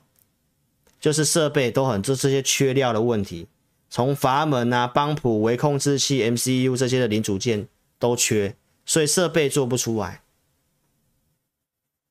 [1.00, 3.48] 就是设备都很这这些缺料的问题，
[3.90, 10.22] 从阀门啊、帮谱、微控制器、MCU 这些的零组件都缺，所以设备做不出来。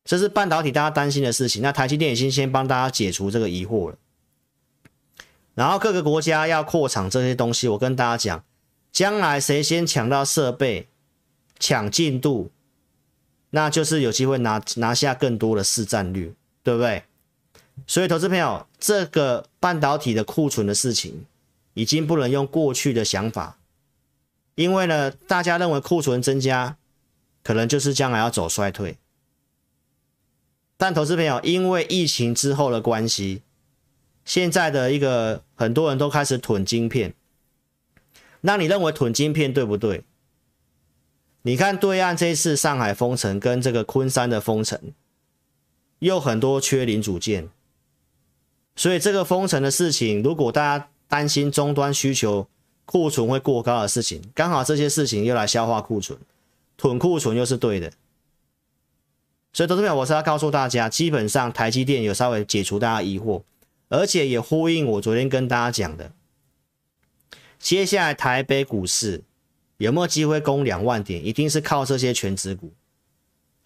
[0.04, 3.96] 这是半导体大家担心的事情，那台积电已经先帮大家解除这个疑惑了。
[5.60, 8.44] 然后各个国家要扩厂这些东西，我跟大家讲，
[8.90, 10.88] 将来谁先抢到设备、
[11.58, 12.50] 抢进度，
[13.50, 17.02] 那就是有机会拿拿下更多的市占率，对不对？
[17.86, 21.26] 所以投资朋友，这个半导体的库存的事情，
[21.74, 23.58] 已经不能用过去的想法，
[24.54, 26.78] 因为呢，大家认为库存增加，
[27.42, 28.96] 可能就是将来要走衰退。
[30.78, 33.42] 但投资朋友，因为疫情之后的关系，
[34.30, 37.14] 现在的一个很多人都开始囤晶片。
[38.42, 40.04] 那你认为囤晶片对不对？
[41.42, 44.78] 你看对岸这一次上海封城跟这个昆山的封城，
[45.98, 47.48] 又很多缺零组件，
[48.76, 52.46] 所以这个封城的事情，如果大家担心终端需求
[52.84, 56.16] 库存会过高的事情，刚好这些事情又来消化库存，
[56.76, 57.92] 囤库存又是对的。
[59.52, 63.42] 所以，投资朋友，我是要告诉大家，基本上台积电有稍微解除大家疑惑，
[63.90, 66.12] 而且也呼应我昨天跟大家讲的，
[67.58, 69.22] 接下来台北股市
[69.76, 72.72] 有没有机会攻两万点，一定是靠这些全职股。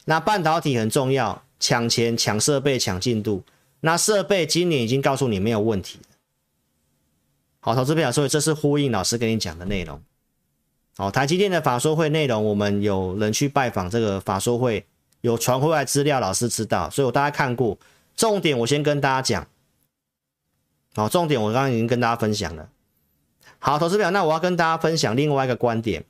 [0.07, 3.45] 那半导体很重要，抢钱、抢设备、抢进度。
[3.81, 5.99] 那设备今年已经告诉你没有问题。
[7.61, 10.03] 好，投资朋友，所以这是呼应老师跟你讲的内容。
[10.97, 14.85] 好，台积电的法说会内容，我们有人去拜访这个法说会。
[15.23, 17.79] 有传回来资料，老师知道，所以我大家看过。
[18.15, 19.49] 重点我先跟大家讲，
[20.95, 22.69] 好，重点我刚刚已经跟大家分享了。
[23.59, 26.05] 好，投资表，那我要跟大家分享另外一个观点，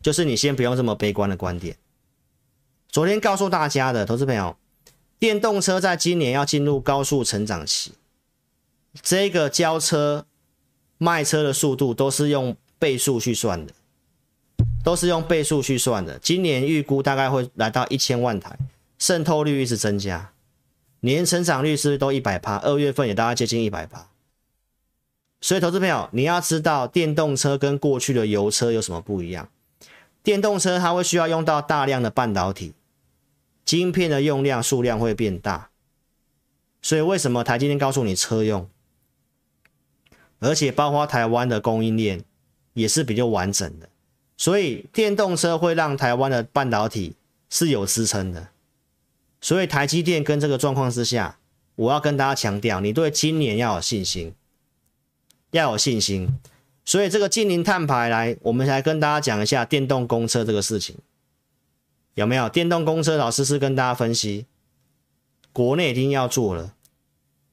[0.00, 1.76] 就是你先不用这么悲观的观点。
[2.88, 4.56] 昨天告诉大家的，投资朋友，
[5.18, 7.92] 电动车在今年要进入高速成长期，
[9.02, 10.26] 这个交车
[10.96, 13.74] 卖车的速度都是用倍数去算的。
[14.84, 18.56] 都是用倍数去算的，今年预估大概会来到一千万台，
[18.98, 20.32] 渗透率一直增加，
[21.00, 22.56] 年成长率是不是都一百趴？
[22.58, 24.08] 二月份也大概接近一百趴。
[25.40, 29.48] 所以，投资朋友，你要知道电动车跟过去的油车有什么不一样？
[30.24, 32.74] 电动车它会需要用到大量的半导体，
[33.64, 35.70] 晶片的用量数量会变大。
[36.82, 38.68] 所以，为什么台积电告诉你车用，
[40.40, 42.24] 而且包括台湾的供应链
[42.74, 43.88] 也是比较完整的。
[44.36, 47.14] 所以电动车会让台湾的半导体
[47.48, 48.48] 是有支撑的，
[49.40, 51.38] 所以台积电跟这个状况之下，
[51.76, 54.34] 我要跟大家强调，你对今年要有信心，
[55.52, 56.38] 要有信心。
[56.84, 60.96] 所以这个净零碳排来，我们来跟大家讲一下电动公车这个事情，
[62.14, 62.48] 有没有？
[62.48, 64.46] 电动公车老师是跟大家分析，
[65.52, 66.74] 国内已经要做了，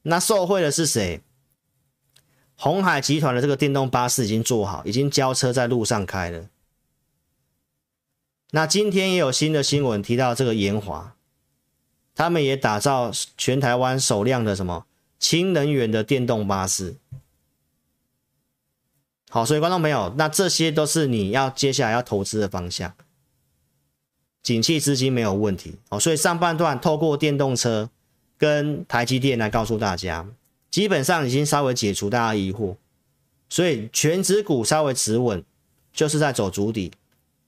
[0.04, 1.22] 那受惠的是谁？
[2.56, 6.48] 鸿海集团的这个电动巴士已经做好，已经交车在路上开了。
[8.52, 11.15] 那今天也有新的新闻提到这个延华，
[12.16, 14.86] 他们也打造全台湾首辆的什么
[15.20, 16.96] 氢能源的电动巴士。
[19.30, 22.94] 好，所以观众朋友，那这些都是你要接下来要投资的方向。
[24.42, 27.90] 景气资金没有问题，哦，所以上半段透过电动车
[28.38, 30.26] 跟台积电来告诉大家，
[30.72, 32.76] 基本上已经稍微解除大家疑惑，
[33.50, 35.44] 所以全指股稍微持稳，
[35.92, 36.92] 就是在走足底。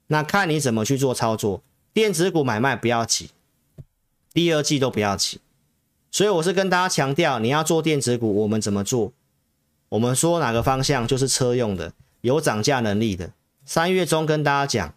[0.08, 1.62] 那看你怎么去做操作，
[1.94, 3.30] 电子股买卖不要急，
[4.38, 5.40] 第二季都不要起，
[6.12, 9.12] 所以我是跟大家强调，你要做电子股，我们怎么做？
[9.88, 13.32] 我们说哪个方向就是车用的，有涨价能力的。
[13.66, 14.94] 三月中跟大家讲，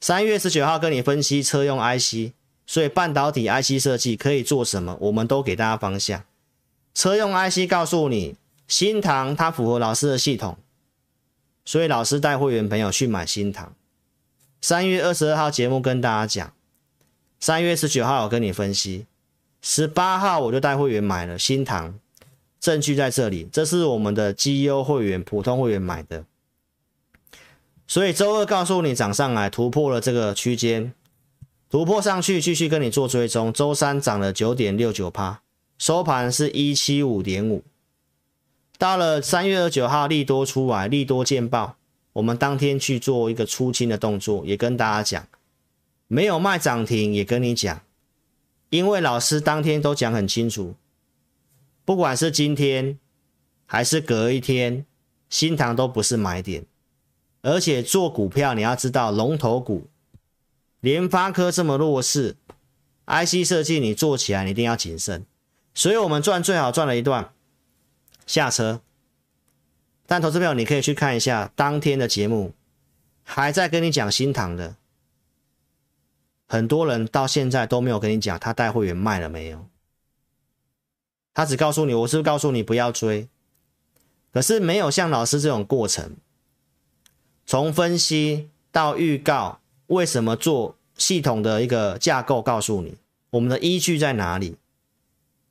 [0.00, 2.30] 三月十九号跟你分析车用 IC，
[2.68, 6.22] 所以半导体 IC 设计可以做什么，我们都给大家方向。
[6.94, 8.36] 车用 IC 告诉你，
[8.68, 10.56] 新唐它符合老师的系统。
[11.64, 13.74] 所以老师带会员朋友去买新唐。
[14.60, 16.52] 三月二十二号节目跟大家讲，
[17.40, 19.06] 三月十九号我跟你分析，
[19.62, 21.98] 十八号我就带会员买了新塘，
[22.60, 26.26] 证据在这里，这是我们的绩优会员、普通会员买的。
[27.86, 30.92] 所以周二告诉你涨上来，突破了这个区间，
[31.70, 33.50] 突破上去继续跟你做追踪。
[33.50, 35.40] 周三涨了九点六九趴，
[35.78, 37.64] 收盘是一七五点五。
[38.76, 41.76] 到了三月二十九号，利多出来，利多见报，
[42.12, 45.26] 我们当天去做一个出清的动作，也跟大家讲，
[46.12, 47.82] 没有卖涨停，也跟你讲，
[48.68, 50.74] 因为老师当天都讲很清楚，
[51.84, 52.98] 不管是今天
[53.64, 54.84] 还是隔一天，
[55.28, 56.66] 新塘都不是买点，
[57.42, 59.86] 而且做股票你要知道，龙头股，
[60.80, 62.34] 联发科这么弱势
[63.06, 65.24] ，IC 设计你做起来你一定要谨慎，
[65.72, 67.32] 所以我们赚最好赚了一段。
[68.26, 68.80] 下车，
[70.06, 72.52] 但投资朋友，你可以去看一下当天的节目，
[73.22, 74.74] 还在跟你讲新塘的，
[76.50, 79.68] 很多人到现在都没有跟你讲他带会员卖了没有，
[81.32, 83.28] 他只告诉你，我是不是告诉你不要追，
[84.32, 86.16] 可是没有像老师这种过程，
[87.46, 92.96] 从分析到预告，为什么做系统的一个架构，告诉你？
[93.30, 94.56] 我们的依据在哪里。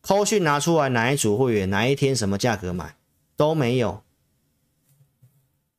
[0.01, 2.97] 扣讯拿出来，哪一组会员哪一天什么价格买
[3.37, 4.03] 都没有，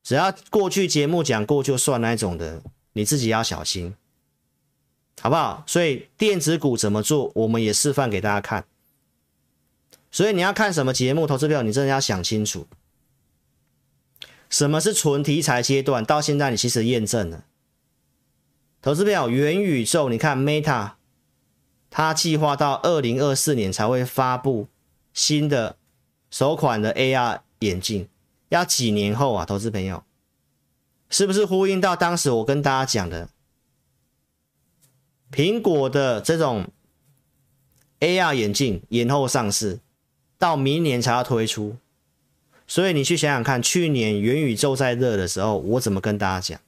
[0.02, 2.62] 只要过去节目讲过就算那种的，
[2.94, 3.94] 你自己要小心，
[5.20, 5.62] 好不好？
[5.66, 8.64] 所以电子股怎么做，我们也示范给大家看。
[10.10, 12.66] 所以你要看什么节目，投资票你真的要想清楚，
[14.48, 17.44] 什么是纯题材阶段，到现在你其实验证了。
[18.82, 20.92] 投资票元宇宙，你看 Meta。
[21.92, 24.68] 他计划到二零二四年才会发布
[25.12, 25.76] 新的
[26.30, 28.08] 首款的 AR 眼镜，
[28.48, 29.44] 要几年后啊？
[29.44, 30.04] 投资朋友，
[31.08, 33.28] 是不是呼应到当时我跟大家讲的，
[35.32, 36.66] 苹果的这种
[38.00, 39.78] AR 眼镜延后上市，
[40.38, 41.76] 到明年才要推出？
[42.66, 46.60] 所以你去想想看，去年元宇宙在热的时候，我怎么跟大家讲？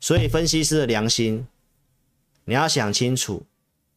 [0.00, 1.46] 所以分析师的良心。
[2.46, 3.46] 你要想清楚，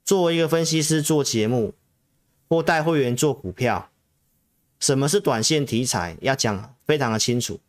[0.06, 1.74] 作为一个分析师做节目
[2.48, 3.89] 或带会员做股票，
[4.80, 7.60] 什么是短线题材，要讲非常的清楚。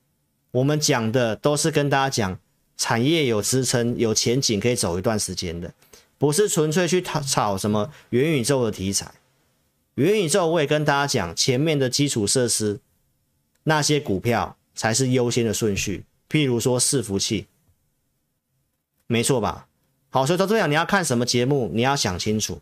[0.52, 2.38] 我们讲的都是跟大家讲
[2.78, 5.74] 产业有支撑、有前景，可以走一段时间的，
[6.16, 9.12] 不是纯粹去炒什么元宇宙的题材。
[9.96, 12.78] 元宇宙我也跟大家讲，前面的基础设施
[13.64, 17.48] 那些股票才是优先的顺序，譬如说伺服器，
[19.08, 19.66] 没错吧？
[20.10, 22.60] 好，所以投资朋，你要看什么节目，你要想清楚。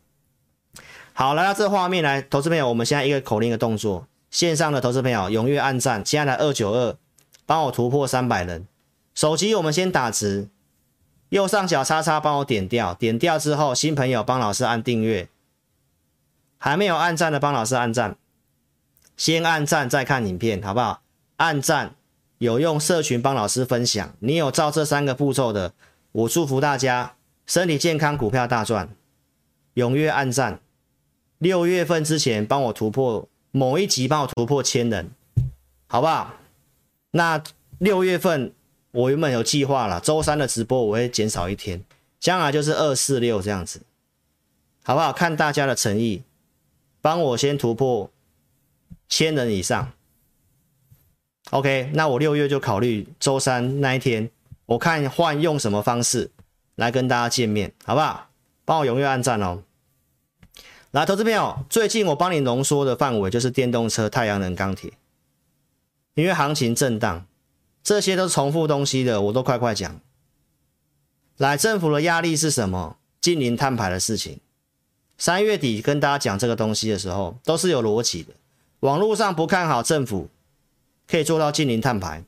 [1.12, 6.96] 好，来到这画面来，投资朋友，我们现在一个口令的动作，线上的投资朋友踊跃按赞，现在来二九二，
[7.44, 8.66] 帮我突破三百人。
[9.16, 10.50] 手机我们先打直，
[11.30, 15.30] 右上角叉叉帮我点掉，点掉之后，新朋友帮老师按订阅，
[16.58, 18.18] 还没有按赞的帮老师按赞，
[19.16, 21.00] 先按赞再看影片，好不好？
[21.36, 21.94] 按赞
[22.36, 25.72] 有用，社群帮老师分享，你有照这三个步骤的，
[26.12, 27.14] 我祝福大家。
[27.46, 28.94] 身体健康，股票大赚，
[29.76, 30.60] 踊跃按赞。
[31.38, 35.12] 六月份之前帮我突破某一集，帮我突破千人，
[35.86, 36.34] 好不好？
[37.12, 37.42] 那
[37.78, 38.52] 六月份
[38.96, 41.84] 我原本有计划了，周三的直播我会减少一天，
[42.18, 43.82] 将来就是二四六这样子，
[44.84, 45.12] 好不好？
[45.12, 46.22] 看大家的诚意，
[47.02, 48.10] 帮我先突破
[49.06, 49.92] 千人以上。
[51.50, 54.30] OK，那我六月就考虑周三那一天，
[54.64, 56.30] 我看换用什么方式。
[56.76, 58.28] 来跟大家见面，好不好？
[58.66, 59.62] 帮我踊跃按赞哦。
[60.90, 64.92] 来，投资朋友，最近我帮你浓缩的范围就是电动车、太阳能、钢铁，
[66.12, 67.26] 因为行情震荡，
[67.86, 70.00] 这些都是重复东西的，我都快快讲。
[71.36, 72.96] 来，政府的压力是什么？
[73.20, 74.40] 近零碳排的事情。
[75.16, 78.32] 三月底跟大家讲这个东西的时候，都是有逻辑的。
[78.80, 80.28] 网络上不看好政府
[81.06, 82.24] 可以做到近零碳排，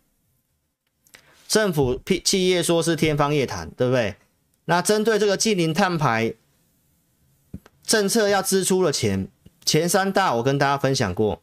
[1.48, 4.14] 政府企业说是天方夜谭，对不对？
[4.66, 6.34] 那针对这个近零碳排
[7.82, 9.26] 政策要支出的钱，
[9.64, 11.42] 前三大我跟大家分享过，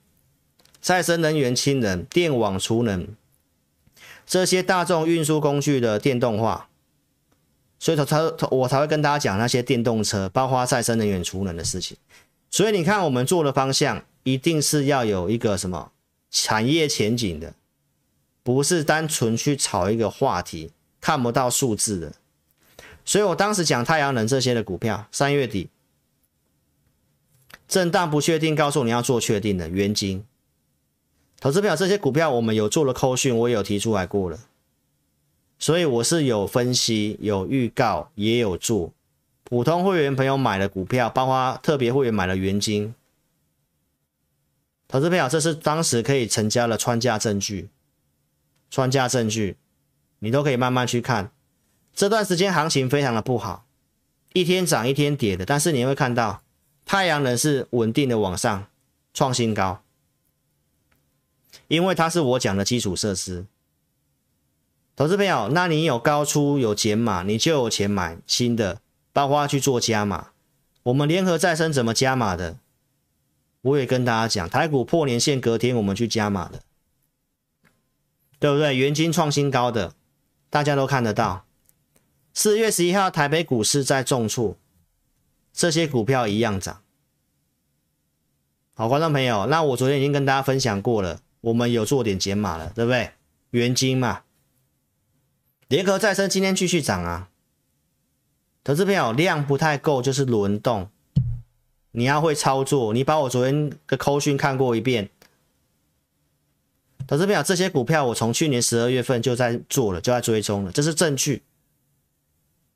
[0.79, 3.05] 再生能源、氢能、电网、储能，
[4.25, 6.67] 这些大众运输工具的电动化，
[7.77, 8.17] 所以才
[8.49, 11.95] 我才会跟大家讲那些电动车，包括再生能源、储能的事情。
[12.49, 15.91] 所以你看，我们做的方向一定是要有一个什么
[16.31, 17.53] 产业前景的，
[18.41, 22.13] 不是单纯去炒一个话题，看不到数字的。
[23.03, 25.69] 所以我当时讲太阳能这些的股票，三月底
[27.67, 30.25] 震荡不确定，告诉你要做确定的元晶。
[31.45, 34.39] 投资票这些股票我们有做了扣讯，我也有提出来过了，
[35.59, 38.91] 所以我是有分析、有预告，也有做。
[39.43, 42.95] 普通会员朋友买的股票，包括特别会员买的元金，
[44.87, 47.69] 投资票这是当时可以成交的穿价证据，
[48.71, 49.55] 穿价证据，
[50.17, 51.29] 你都可以慢慢去看。
[51.93, 53.67] 这段时间行情非常的不好，
[54.33, 56.41] 一天涨一天跌的，但是你会看到
[56.87, 58.65] 太阳能是稳定的往上
[59.13, 59.83] 创新高。
[61.67, 63.45] 因为它是我讲的基础设施，
[64.95, 70.29] 投资朋友，那你有高出有减码，你就有钱买新的，包括去做加码。
[70.83, 72.57] 我们联合再生怎么加码的？
[73.61, 76.61] 我也跟大家讲，台股破年线隔天我们去加码的，
[78.37, 78.77] 对不对？
[78.77, 79.95] 元金创新高的，
[80.51, 81.45] 大家都看得到。
[82.33, 84.55] 四月十一号台北股市在重挫，
[85.51, 86.83] 这些股票一样涨。
[88.75, 91.21] 好，观众朋友，那我昨天已经跟大家分享过了。
[91.45, 93.11] 我们有做点减码了，对不对？
[93.51, 94.23] 元晶嘛，
[95.67, 97.29] 联合再生今天继续涨啊。
[98.63, 100.89] 投资朋友量不太够，就是轮动，
[101.91, 102.91] 你要会操作。
[102.93, 105.11] 你把我昨天的扣讯看过一遍。
[107.05, 111.43] 投资朋友，这些股票我从去年十二月份就在做了，就在追踪了，这是证据。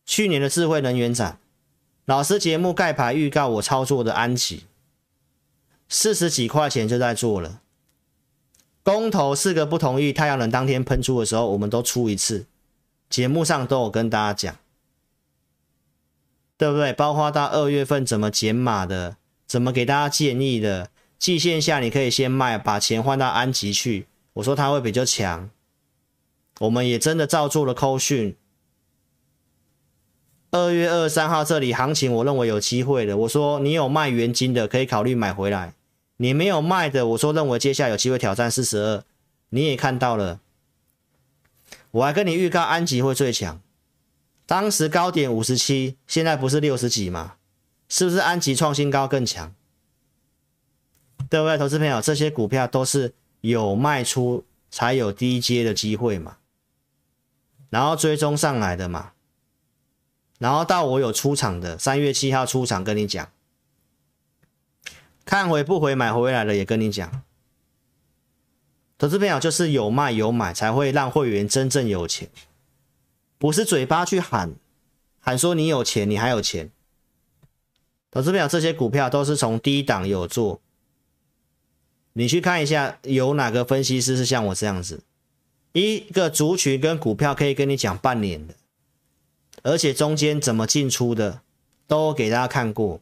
[0.06, 1.40] 去年的智慧能源展，
[2.06, 4.66] 老师节目盖牌预告我操作的安琪，
[5.88, 7.62] 四十几块钱就在做了。
[8.92, 12.48] 公投四个不同意，太阳能当天喷出的时候，我们都出一次，
[13.08, 14.56] 节目上都有跟大家讲，
[16.58, 16.92] 对不对？
[16.94, 24.08] 包括到二月份怎么减码的，怎么给大家建议的，季线下你可以先卖，把钱换到安吉去。
[24.34, 25.52] 我说它会比较强，
[26.62, 28.36] 我们也真的照做了扣讯。
[30.50, 33.16] 二月二十三号这里行情，我认为有机会的。
[33.18, 35.76] 我说你有卖元金的，可以考虑买回来。
[36.22, 39.04] 你没有卖的，我说认为接下来有机会挑战四十二，
[39.52, 40.42] 你也看到了，
[41.92, 43.62] 我还跟你预告安吉会最强，
[44.46, 47.36] 当时高点五十七，现在不是六十几吗？
[47.88, 49.56] 是不是安吉创新高更强？
[51.30, 56.36] 对不对，投资朋友，这些股票都是有卖出才有低阶的机会嘛，
[57.70, 59.14] 然后追踪上来的嘛，
[60.38, 63.30] 然后到我有出场的三月七号出场跟你讲。
[65.30, 67.22] 看回不回买回来了，也跟你讲，
[68.98, 72.32] 投资朋友就是有卖有买才会让会员真正有钱，
[73.38, 74.56] 不是嘴巴去喊
[75.20, 76.72] 喊说你有钱，你还有钱。
[78.10, 80.62] 投资朋友这些股票都是从低档有做，
[82.14, 85.04] 你去看一下有哪个分析师是像我这样子，
[85.74, 88.56] 一个族群跟股票可以跟你讲半年的，
[89.62, 91.42] 而且中间怎么进出的
[91.86, 93.00] 都给大家看过。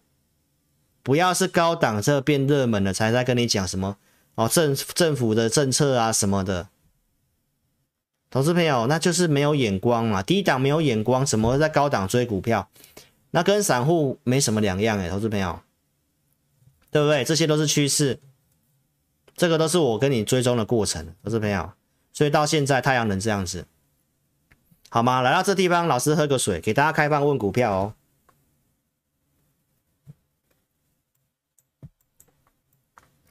[1.07, 3.95] 不要是高档这变热门了，才在跟你讲什么
[4.35, 6.67] 哦，政政府的政策啊什么的，
[8.29, 12.69] 投资朋友那就是没有眼光嘛，低档没有眼光，怎么在高档追股票？
[13.31, 15.61] 那跟散户没什么两样哎，投资朋友，
[16.91, 17.23] 对不对？
[17.23, 18.19] 这些都是趋势，
[19.37, 21.71] 这个都是我跟你追踪的过程，投资朋友，
[22.11, 23.65] 所以到现在太阳能这样子，
[24.89, 25.21] 好吗？
[25.21, 27.93] 来到这地方，老师喝个水，给大家开放问股票哦。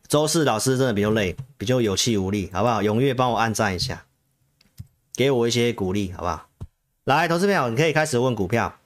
[0.08, 2.82] 周四老师真的比较累，比较有气无力，好不好？
[2.82, 4.04] 踊跃帮我按赞一下，
[5.14, 6.48] 给我一些鼓励，好不好？
[7.04, 8.78] 来，投资朋友，你可以开始问股票。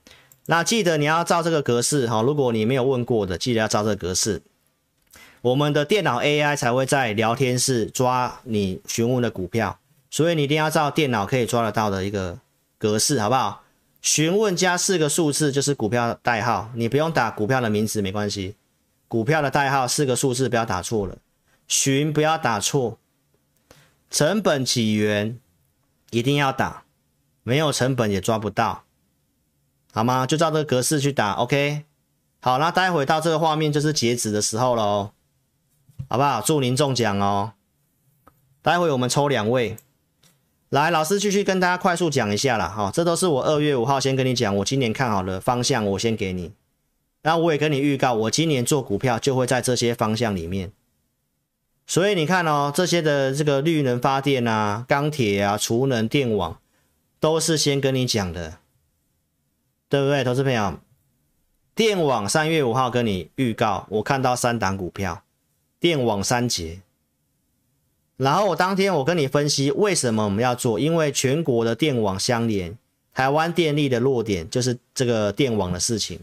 [0.46, 4.42] 那记得你要照这个格式哈，如果你没有问过的，记得要照这个格式。
[5.42, 9.78] 我们的电脑 AI 才会在聊天室抓你询问的股票，
[10.10, 12.38] 所以你一定要照电脑可以抓得到的一个
[12.78, 13.62] 格式，好不好？
[14.02, 18.54] 询问加四个数字就是股票代号，你不用打股票的名字，没关系。
[19.11, 21.18] 股票的代号四个数字不要打错了，
[21.66, 22.96] 询不要打错，
[24.08, 25.36] 成本几元
[26.11, 26.84] 一定要打，
[27.42, 28.84] 没有成本也抓不到，
[29.92, 30.24] 好吗？
[30.24, 31.82] 就照这个格式去打，OK。
[32.40, 35.11] 好，那待会到这个画面就是截止的时候了哦，
[36.08, 36.40] 好不好？
[36.40, 37.54] 祝您中奖哦！
[38.62, 39.76] 待会我们抽两位，
[40.68, 42.68] 来，老师继续跟大家快速讲一下啦。
[42.68, 46.52] 哈，这都是我二月五号先跟你讲，我今年看好的方向，我先给你。
[47.22, 50.72] 那我也跟你预告，我今年做股票就会在这些方向里面。
[51.86, 56.58] 所以你看哦，这些的这个绿能发电啊、钢铁啊、储能、电网，
[57.18, 58.58] 都是先跟你讲的，
[59.88, 60.78] 对不对，投资朋友？
[61.74, 65.22] 电网三月五号跟你预告，我看到三档股票，
[65.78, 66.80] 电网三节。
[68.16, 72.76] 然后我当天我跟你分析为什么我们要做，因为全国的电网相连，
[73.12, 76.20] 台湾电力的弱点就是这个电网的事情。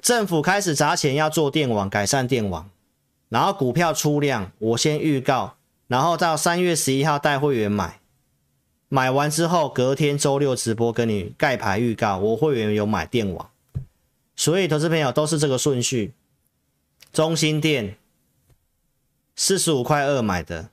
[0.00, 2.70] 政府开始砸钱要做电网，改善电网，
[3.28, 8.00] 然后股票出量，我先预告然后到三月十一号带会员买，
[8.88, 13.50] 买完之后隔天周六直播跟你盖牌预告，我会员有买电网，
[14.36, 16.14] 所以投资朋友都是这个顺序。
[17.12, 17.96] 中兴电
[19.34, 20.68] 四十五块二买的，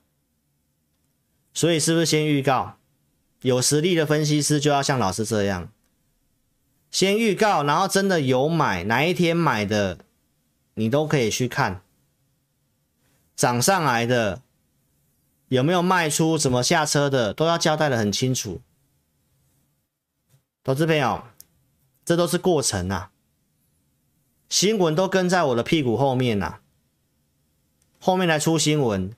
[1.53, 2.75] 所以是不是先预告？
[3.41, 5.69] 有实力的分析师就要像老师这样，
[6.95, 9.97] 先预告，然后真的有买，哪一天买的，
[10.75, 11.81] 你都可以去看。
[13.35, 14.41] 涨上来的
[15.49, 16.37] 有没有卖出？
[16.37, 18.61] 怎么下车的都要交代得很清楚。
[20.63, 21.25] 投资朋友，
[22.05, 23.11] 这都是过程啊，
[24.47, 26.59] 新闻都跟在我的屁股后面呐，
[27.99, 29.11] 后面来出新闻。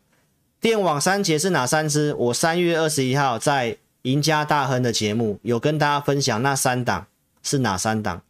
[0.60, 2.12] 电网三杰是哪三只？
[2.16, 7.06] 我三月二十一号在赢家大亨的节目有跟大家分享，那三档
[7.48, 8.22] 是哪三档？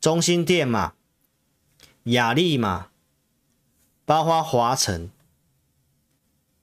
[0.00, 0.94] 中心店嘛，
[2.02, 2.88] 雅力嘛，
[4.04, 5.08] 包括华城。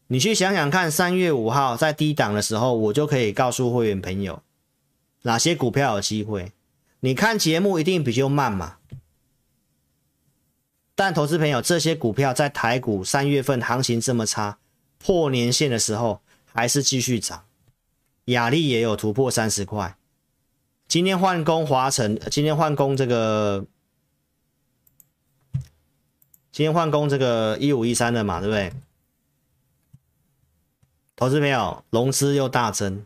[0.07, 4.43] 你去想想看，三月五号在低档的时候，我就可以告诉会员朋友
[5.21, 6.51] 哪些股票有机会。
[6.99, 8.77] 你看节目一定比较慢嘛，
[10.93, 14.59] 但投资朋友，这些股票在台股三月份行情这么差，
[14.99, 17.45] 破年线的时候还是继续涨，
[18.25, 19.95] 亚力也有突破三十块。
[20.91, 23.65] 今天换工华晨，今天换工这个，
[26.51, 28.73] 今天换工这个一五一三的嘛，对不对？
[31.15, 33.05] 投资朋友，融资又大增，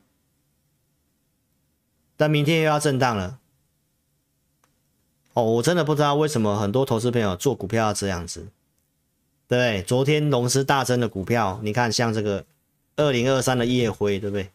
[2.17, 3.37] 但明天又要震荡了。
[5.33, 8.47] 哦，我真的不知道为什么很多投资朋友做股票要这样子，
[9.47, 9.83] 对不对？
[9.83, 12.47] 昨天融资大增的股票，你看像这个
[12.95, 14.49] 二零二三的夜辉，对不对？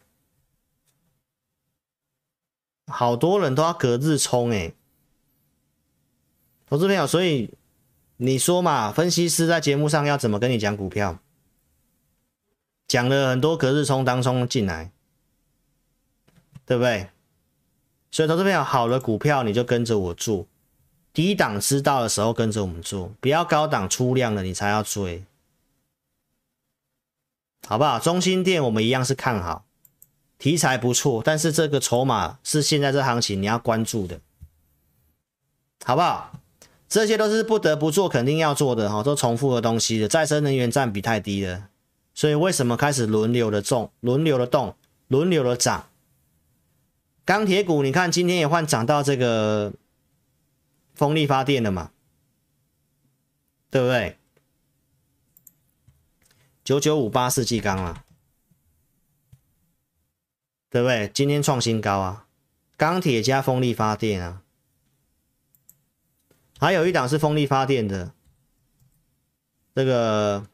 [2.91, 4.73] 好多人都要隔日冲哎，
[6.67, 7.53] 投资朋友，所以
[8.17, 11.17] 你说嘛，分析师在节目上要怎么跟你讲股票？
[12.87, 14.91] 讲了很多隔日冲当冲进来，
[16.65, 17.09] 对不对？
[18.11, 20.45] 所以投资朋友，好的股票你就跟着我做，
[21.13, 25.23] 低档知道的时候跟着我们做，不要高档出量了你才要追，
[27.65, 27.97] 好不好？
[27.97, 29.63] 中心店我们一样是看好，
[30.41, 34.19] 题材不错，但是这个筹码是现在这行情你要关注的，
[35.85, 36.39] 好不好？
[36.89, 41.69] 这些都是不得不做，肯定要做的哈，都重复的东西的，再生能源占比太低了。
[42.15, 44.75] 所以为什么开始轮流的重，轮流的动，
[45.09, 45.87] 轮流的涨？
[47.23, 49.71] 钢铁股你看今天也换涨到这个
[50.95, 51.91] 风力发电了嘛，
[53.69, 54.17] 对不对？
[56.63, 58.03] 九九五八世纪钢啊，
[60.71, 61.07] 对不对？
[61.13, 62.25] 今天创新高啊，
[62.75, 64.41] 钢铁加风力发电啊，
[66.57, 68.13] 还有一档是风力发电的
[69.75, 70.47] 这个。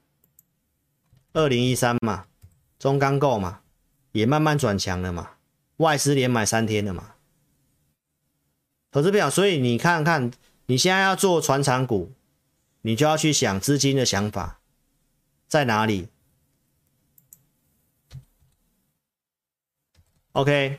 [1.33, 2.25] 二零一三嘛，
[2.79, 3.61] 中钢构嘛，
[4.11, 5.33] 也慢慢转强了嘛，
[5.75, 7.13] 外资连买三天了嘛，
[8.89, 10.31] 投资表，所以你看看，
[10.65, 12.11] 你现在要做传产股，
[12.81, 14.59] 你就要去想资金的想法
[15.47, 16.07] 在哪里。
[20.37, 20.77] OK，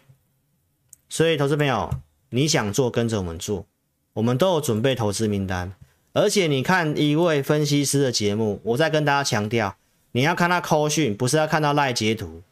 [1.08, 1.90] 所以投资朋友，
[2.30, 3.66] 你想做跟着我们做，
[4.12, 5.72] 我们都有准备投资名单，
[6.12, 9.76] 而且你看一位分析师的节目，我再跟大家强调。
[10.12, 12.42] 你要看他扣讯，不是要看到赖截图。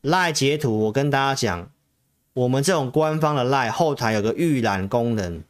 [0.00, 1.70] 赖截图，我跟大家讲，
[2.32, 5.42] 我们这种官方的赖后台有个预览功能，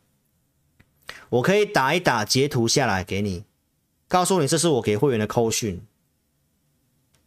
[1.29, 3.45] 我可以打一打截图下来给你，
[4.09, 5.81] 告诉你这是我给会员的扣讯。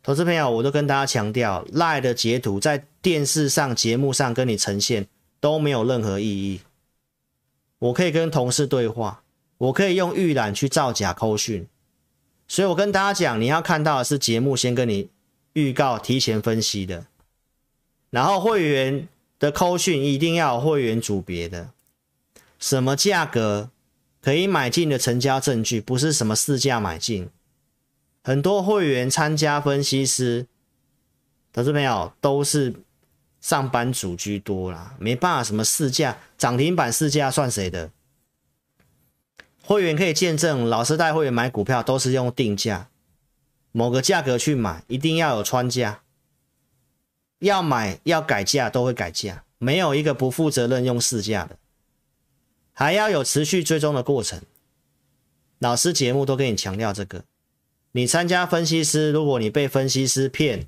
[0.02, 5.08] 投资朋友，我都跟大家强调，赖的截图在电视上节目上跟你呈现
[5.39, 6.62] 都没有任何意义。
[7.80, 9.24] 我可以跟同事对话，
[9.58, 11.68] 我可以用预览去造假扣讯。
[12.47, 15.10] 所以我跟大家讲，你要看到的是节目先跟你
[15.54, 17.06] 预告、提前分析的，
[18.10, 21.70] 然后会员的扣讯一定要有会员组别的，
[22.58, 23.70] 什么价格
[24.22, 27.30] 可以买进的成交证据，不是什么市价买进。
[28.22, 30.48] 很多会员参加分析师，
[31.52, 32.74] 投资朋友都是
[33.42, 37.92] 上班族居多啦，没办法，什么市价涨停板市价算谁的？
[39.64, 42.90] 会员可以见证，老师带会员买股票都是用定价，
[43.72, 46.02] 某个价格去买，一定要有穿价，
[47.40, 51.58] 要买要改价都会改价，没有一个不负责任用市价的，
[52.74, 54.42] 还要有持续追踪的过程。
[55.60, 57.24] 老师节目都跟你强调这个，
[57.92, 60.68] 你参加分析师，如果你被分析师骗，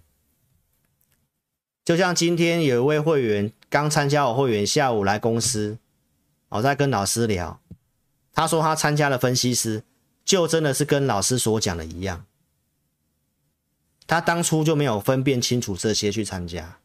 [1.86, 5.78] 就像今天有一位会员刚参加我会员，下午来公司，
[6.50, 7.60] 我在跟老师聊。
[8.34, 9.84] 他说他参加了分析师，
[10.26, 12.26] 就真的是跟老师所讲的一样。
[14.08, 16.80] 他当初就没有分辨清楚这些去参加。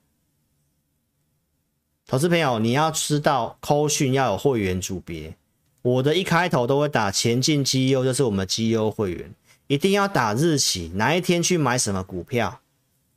[2.06, 5.34] 投资朋友，你要知道扣讯要有会员组别，
[5.82, 9.34] 我的一开头都会打前进绩优，就是我们绩优会员，
[9.66, 12.60] 一定要打日期，哪一天去买什么股票，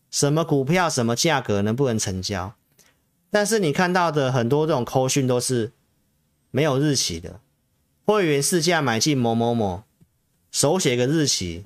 [0.10, 2.56] 什么股票什么价格能不能成交。
[3.30, 5.72] 但是你看到的很多这种扣讯都是
[6.50, 7.40] 没有日期的，
[8.06, 9.84] 会员市价买进某某某，
[10.52, 11.64] 手写个日期，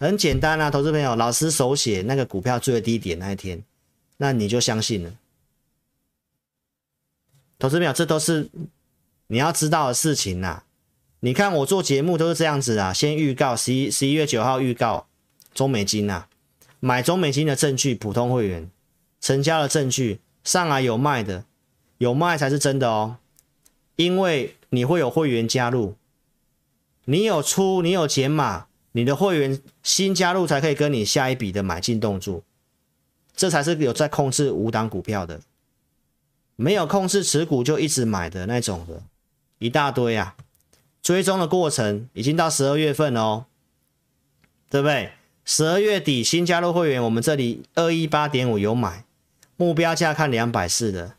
[0.00, 3.62] 很简单啊，投资朋友，老师手写那个股票最低点那一天，
[4.16, 5.14] 那你就相信了。
[7.60, 8.50] 投资朋友，这都是
[9.28, 10.64] 你要知道的事情呐、
[11.20, 15.08] 你看我做节目都是这样子啊，先预告十一十一月九号预告
[15.52, 16.26] 中美金呐，
[16.78, 18.70] 买中美金的证据，普通会员
[19.20, 21.44] 成交的证据，上来有卖的，
[21.98, 23.16] 有卖才是真的哦。
[23.96, 25.96] 因为你会有会员加入，
[27.06, 32.44] 你有出，你有减码，你的会员新加入才可以跟你下一笔的买进动作，
[33.34, 35.40] 这才是有在控制五档股票的。
[36.54, 39.02] 没有控制持股就一直买的那种的，
[39.58, 40.36] 一大堆啊！
[41.02, 43.46] 追踪的过程已经到十二月份哦，
[44.70, 45.12] 对不对？
[45.44, 49.04] 十二月底新加入会员，我们这里二一八点五有买，
[49.56, 51.14] 目标价看两百四的，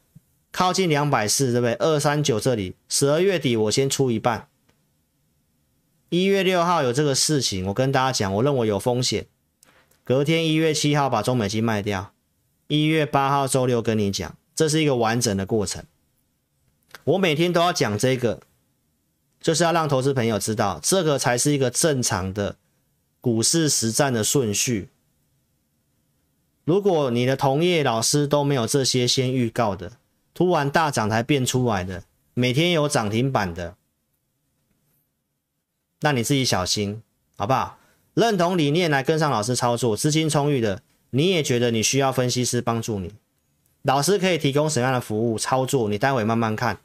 [0.52, 1.74] 靠近两百四，对不对？
[1.76, 4.48] 二三九这里十二月底我先出一半，
[6.10, 9.26] 一月六号有这个事情，我跟大家讲，我认为有风险，
[10.04, 12.14] 隔天一月七号把中美金卖掉，
[12.68, 14.36] 一月八号周六跟你讲。
[14.56, 15.86] 这是一个完整的过程，
[17.06, 18.42] 我每天都要讲这个，
[19.42, 22.58] 就是要让投资朋友知道，这个才是一个正常的
[23.22, 24.90] 股市实战的顺序。
[26.66, 29.94] 如果你的同业老师都没有这些先预告的，
[30.34, 33.76] 突然大涨才变出来的，每天有涨停板的，
[36.02, 37.02] 那你自己小心，
[37.38, 37.78] 好不好？
[38.14, 43.14] 认同理念来跟上老师操作，资金充裕的，你也觉得你需要分析师帮助你。
[43.84, 45.88] 老师可以提供什么样的服务操作？
[45.88, 46.80] 你待会慢慢看。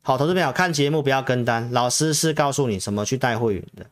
[0.00, 3.86] 好，投资朋友看节目不要跟单，老师是告诉你什么去带会员的。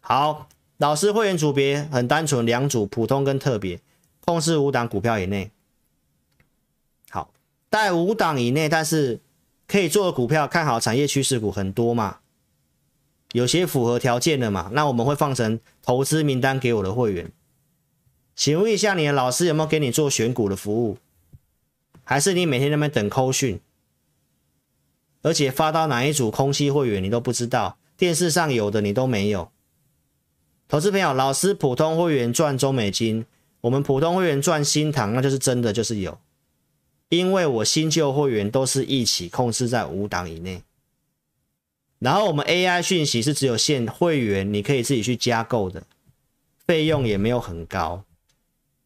[0.00, 3.80] 好，老师会员组别很单纯，两组普通跟特别，
[4.20, 5.50] 控制五档股票以内。
[7.10, 7.32] 好，
[7.68, 9.20] 带五档以内，但是
[9.66, 12.18] 可以做的股票，看好产业趋势股很多嘛，
[13.32, 17.32] 有些符合条件的嘛，那我们会放成投资名单给我的会员。
[18.36, 20.98] 请问一下，你的老师有没有给你做选股的服务？
[22.04, 23.60] 还是你每天在那边等扣讯？
[25.22, 29.50] 而且发到哪一组空期会员你都不知道，电视上有的你都没有。
[30.68, 33.26] 投资朋友，老师普通会员赚中美金，
[33.62, 36.18] 我们普通会员赚新唐，那就是真的就是有，
[37.08, 40.62] 因为我新旧会员都是一起控制在五档以内。
[41.98, 45.84] 然后我们 AI 讯息是只有限会员，你可以自己去加购的，
[46.66, 48.02] 费用也没有很高。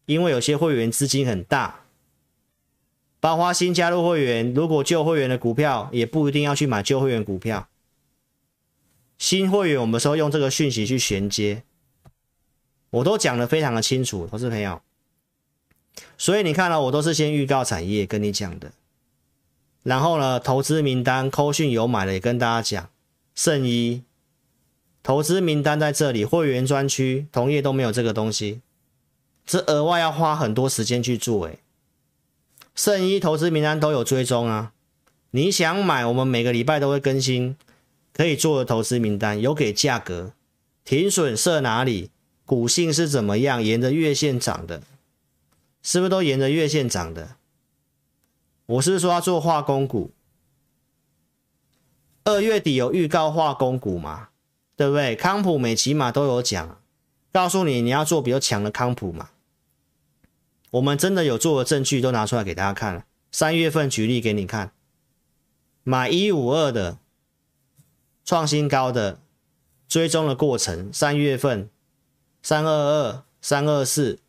[0.05, 1.86] 因为有些会员资金很大，
[3.27, 7.67] 包括新加入会员，如果旧会员的股票也不一定要去买旧会员股票。
[9.17, 11.63] 新会员我们说用这个讯息去衔接，
[12.89, 14.79] 我都讲得非常的清楚，投资朋友。
[16.17, 18.71] 所以你看了，我都是先预告产业跟你讲的，
[19.83, 22.89] 然后呢，投资名单扣讯有买的也跟大家讲，
[23.35, 24.03] 圣一
[25.03, 28.61] 投资名单在这里，会员专区同业都没有这个东西。
[29.45, 31.59] 这额外要花很多时间去做，诶，
[32.77, 34.71] 圣一投资名单都有追踪啊。
[35.31, 37.57] 你想买，我们每个礼拜都会更新
[38.13, 40.33] 可以做的投资名单，有给价格，
[40.85, 42.11] 停损设哪里，
[42.45, 44.83] 股性是怎么样，沿着月线涨的，
[45.81, 47.37] 是不是都沿着月线涨的？
[48.67, 50.11] 我是说要做化工股，
[52.25, 54.29] 二月底有预告化工股嘛，
[54.75, 55.15] 对不对？
[55.15, 56.79] 康普、美起码都有讲，
[57.31, 59.31] 告诉你你要做比较强的康普嘛。
[60.77, 63.05] 我们真的有做的证据都拿出来给大家看了。
[63.31, 64.71] 三月份举例给你看，
[65.83, 66.97] 买一五二的
[68.23, 69.19] 创新高的
[69.87, 71.69] 追踪的过程，三月份
[72.41, 74.19] 三二二、三二四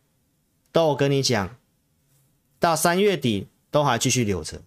[0.71, 1.55] 都有跟你讲，
[2.59, 4.61] 到三月底都还继续留着，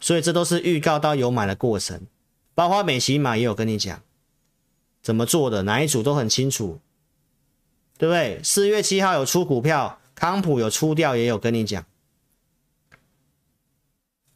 [0.00, 2.06] 所以这都是预告到有买的过程，
[2.54, 4.02] 包括美琪玛也有跟你讲
[5.02, 6.80] 怎么做的，哪一组都很清楚。
[7.98, 8.40] 对不对？
[8.42, 11.84] 四月七号有出股票，康普有出掉，也有跟你讲。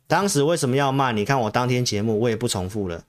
[0.07, 1.13] 当时为什么要卖？
[1.13, 3.05] 你看我当天节目，我也不重复了。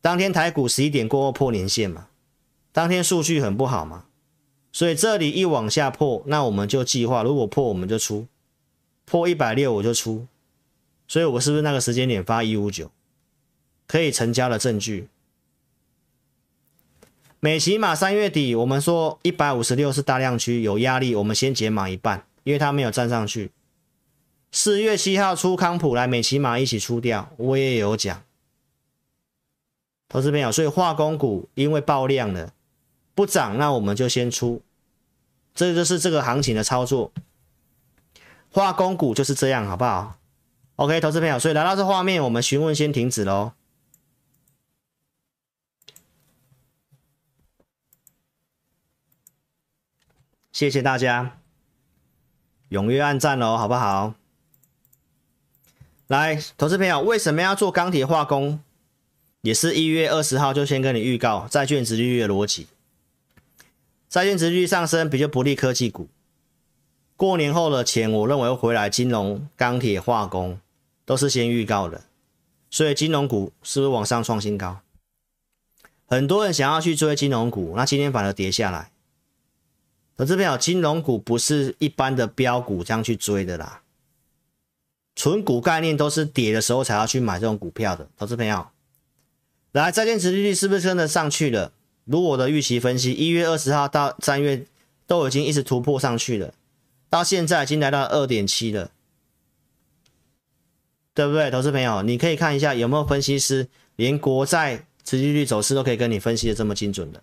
[0.00, 2.08] 当天台股十一点过后破年线嘛，
[2.70, 4.04] 当天数据很不好嘛，
[4.70, 8.26] 所以这里一往下破，那我们就计划，如果破我们就出，
[9.04, 10.26] 破一百六我就出。
[11.08, 12.90] 所以我是不是那个时间点发一五九
[13.86, 15.08] 可以成交的证据？
[17.40, 23.52] 美琪玛三月底我们说一百五十六是大量区有压力，我们先减码一半，因为它没有站上去。
[24.50, 28.22] 四月七号出康普来美琪玛一起出掉，我也有讲。
[30.08, 32.52] 投资朋友，所以化工股因为爆量了
[33.14, 34.62] 不涨，那我们就先出。
[35.54, 37.12] 这就是这个行情的操作。
[38.50, 40.18] 化工股就是这样，好不好
[40.76, 43.52] ？OK，投资朋友，所以来到这画面，我们询问先停止喽。
[50.52, 51.38] 谢谢大家，
[52.70, 54.14] 踊跃按赞喽，好不好？
[56.08, 58.60] 来，投资朋友，为什么要做钢铁化工？
[59.42, 62.66] 也是一月二十号就先跟你预告，债券殖利率的逻辑。
[64.08, 66.08] 债券殖利率上升比较不利科技股。
[67.14, 70.58] 过年后的钱，我认为会回来，金融、钢铁、化工
[71.04, 72.02] 都是先预告的，
[72.70, 74.80] 所以金融股是不是往上创新高？
[76.06, 78.90] 很多人想要去追金融股，那今天反而跌下来。
[80.18, 83.82] 投资朋友，金融股不是一般的标股这样去追的啦，
[85.14, 88.08] 纯股概念都是跌的时候才要去买这种股票的。
[88.16, 88.66] 投资朋友，
[89.70, 91.72] 来，债券殖利率是不是真的上去了？
[92.04, 94.66] 如我的预期分析，一月二十号到三月
[95.06, 96.52] 都已经一直突破上去了，
[97.08, 98.90] 到现在已经来到二点七了，
[101.14, 101.48] 对不对？
[101.48, 107.22] 投资朋友，你可以看一下有没有分析师连国债殖利率走势都可以跟你分析的这么精准的。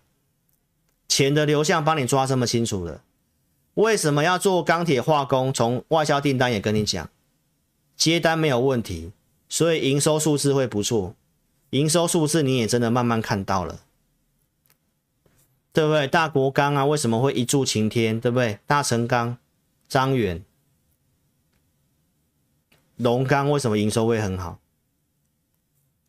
[1.07, 3.01] 钱的流向帮你抓这么清楚了，
[3.75, 5.53] 为什么要做钢铁化工？
[5.53, 7.09] 从外销订单也跟你讲，
[7.95, 9.11] 接单没有问题，
[9.47, 11.15] 所以营收数字会不错。
[11.71, 13.81] 营收数字你也真的慢慢看到了，
[15.73, 16.07] 对不对？
[16.07, 18.19] 大国钢啊，为什么会一柱擎天？
[18.19, 18.59] 对不对？
[18.65, 19.37] 大成钢、
[19.89, 20.43] 张远、
[22.95, 24.59] 龙钢为什么营收会很好？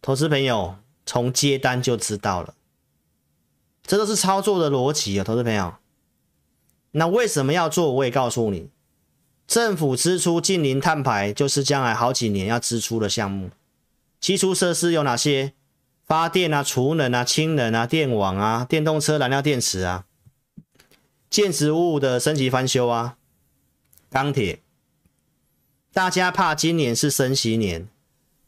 [0.01, 2.55] 投资朋友从接单就知道了。
[3.87, 5.74] 这都是操作的逻辑啊，投资朋友。
[6.93, 7.93] 那为什么要做？
[7.93, 8.70] 我也告诉你，
[9.47, 13.51] 政府支出近零碳排就是将来好几年要支出的项目。
[14.18, 15.53] 基础设施有哪些？
[16.05, 20.05] 发电啊、储能啊、氢能啊、电网啊、电动车燃料电池啊、
[21.28, 23.16] 建筑物的升级翻修啊、
[24.09, 24.61] 钢铁。
[25.93, 27.89] 大家怕今年是升息年，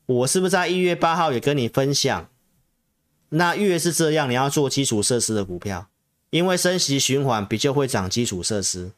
[0.07, 2.29] 我是不是在一月八号也跟你分享？
[3.31, 5.89] 那越是这样，你要做基础设施的股票，
[6.31, 8.93] 因为升息循环比较会涨基础设施。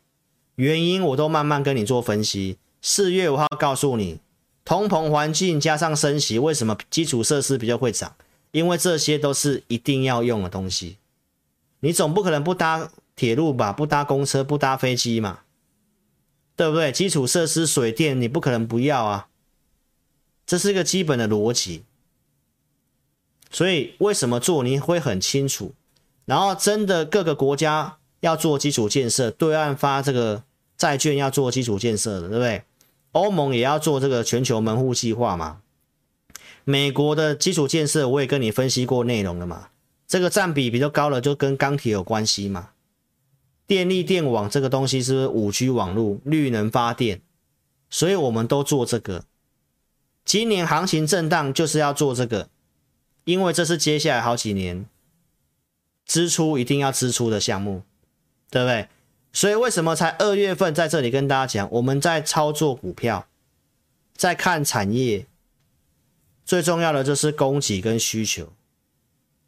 [0.56, 2.58] 原因我都慢慢跟你做分析。
[2.82, 4.20] 四月五号告诉你，
[4.64, 8.14] 通膨环境加上升息，为什么基础设施比较会涨？
[8.52, 10.98] 因为这些都是一定要用的东西。
[11.80, 13.72] 你总不可能不搭铁路吧？
[13.72, 15.40] 不搭公车，不搭飞机嘛？
[16.56, 16.92] 对不对？
[16.92, 19.28] 基础设施、水电，你不可能不要啊。
[20.46, 21.84] 这是一个基本的逻辑。
[23.50, 25.74] 所以为什么做你会很清楚，
[26.24, 30.44] 然后真的各个国家要做基础建设，对岸发这个
[30.76, 32.62] 债券要做基础建设的，对不对？
[33.10, 35.62] 欧盟也要做这个全球门户计划嘛。
[36.62, 39.70] 美国的基础建设我也跟你分析过内容了嘛，
[40.06, 42.70] 这个占比比较高了，就跟钢铁有关系嘛。
[43.66, 47.20] 电力电网这个东西是不是五 G 网络、绿能发电？
[47.88, 49.24] 所以我们都做这个。
[50.24, 52.48] 今年行情震荡就是要做这个。
[53.30, 54.86] 因为这是接下来好几年
[56.04, 57.82] 支出一定要支出的项目，
[58.50, 58.88] 对不对？
[59.32, 63.28] 所以为什么才二月份在这里跟大家讲，我们在操作股票，
[64.16, 65.26] 在看产业，
[66.44, 68.52] 最重要的就是供给跟需求。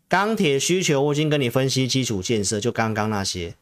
[0.07, 3.57] 钢铁需求我已经跟你分析基础建设，就刚刚那些。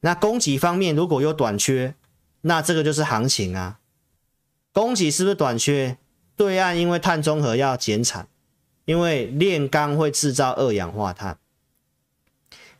[0.00, 1.94] 那供给方面如果有短缺，
[2.40, 3.80] 那这个就是行情啊。
[4.72, 5.98] 供给是不是短缺？
[6.34, 8.28] 对岸因为碳中和要减产。
[8.84, 11.38] 因为炼钢会制造二氧化碳，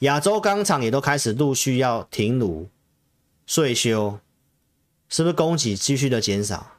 [0.00, 2.68] 亚洲钢厂也都开始陆续要停炉、
[3.46, 4.18] 岁修，
[5.08, 6.78] 是不是供给继续的减少？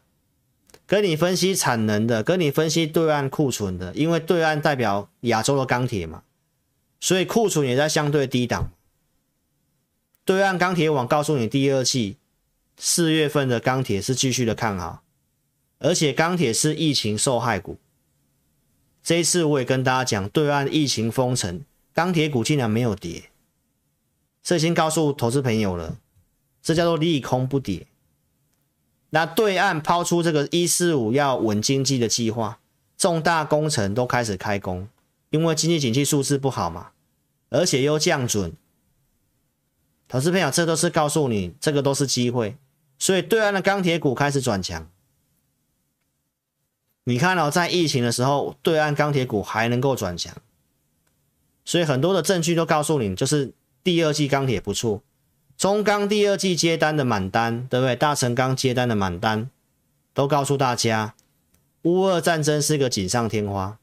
[0.85, 6.23] 跟你分析产能的，跟你分析对岸库存的，因为对岸代表亚洲的钢铁嘛，
[6.99, 8.69] 所以库存也在相对低档。
[10.25, 12.17] 对岸钢铁网告诉你，第二季
[12.77, 15.03] 四月份的钢铁是继续的看好，
[15.79, 17.77] 而且钢铁是疫情受害股。
[19.03, 21.61] 这一次我也跟大家讲，对岸疫情封城，
[21.93, 23.29] 钢铁股竟然没有跌，
[24.41, 25.97] 这已经告诉投资朋友了，
[26.61, 27.87] 这叫做利空不跌。
[29.09, 32.59] 那对岸抛出这个一四五要稳经济的计划，
[32.97, 34.87] 重大工程都开始开工，
[35.31, 36.91] 因为经济景气数字不好嘛，
[37.49, 38.53] 而且又降准，
[40.07, 42.55] 投资朋友，这都是告诉你，这个都是机会，
[42.97, 44.89] 所以对岸的钢铁股开始转强。
[47.05, 50.33] 你看到、哦、在疫情的时候，对岸钢铁股还能够转强，
[51.65, 53.51] 所以很多的证据都告诉你，就是
[53.83, 55.01] 第二季钢铁不错，
[55.57, 57.95] 中钢第二季接单的满单，对不对？
[57.95, 59.49] 大成钢接单的满单，
[60.13, 61.13] 都告诉大家，
[61.81, 63.77] 乌俄战争是个锦上添花。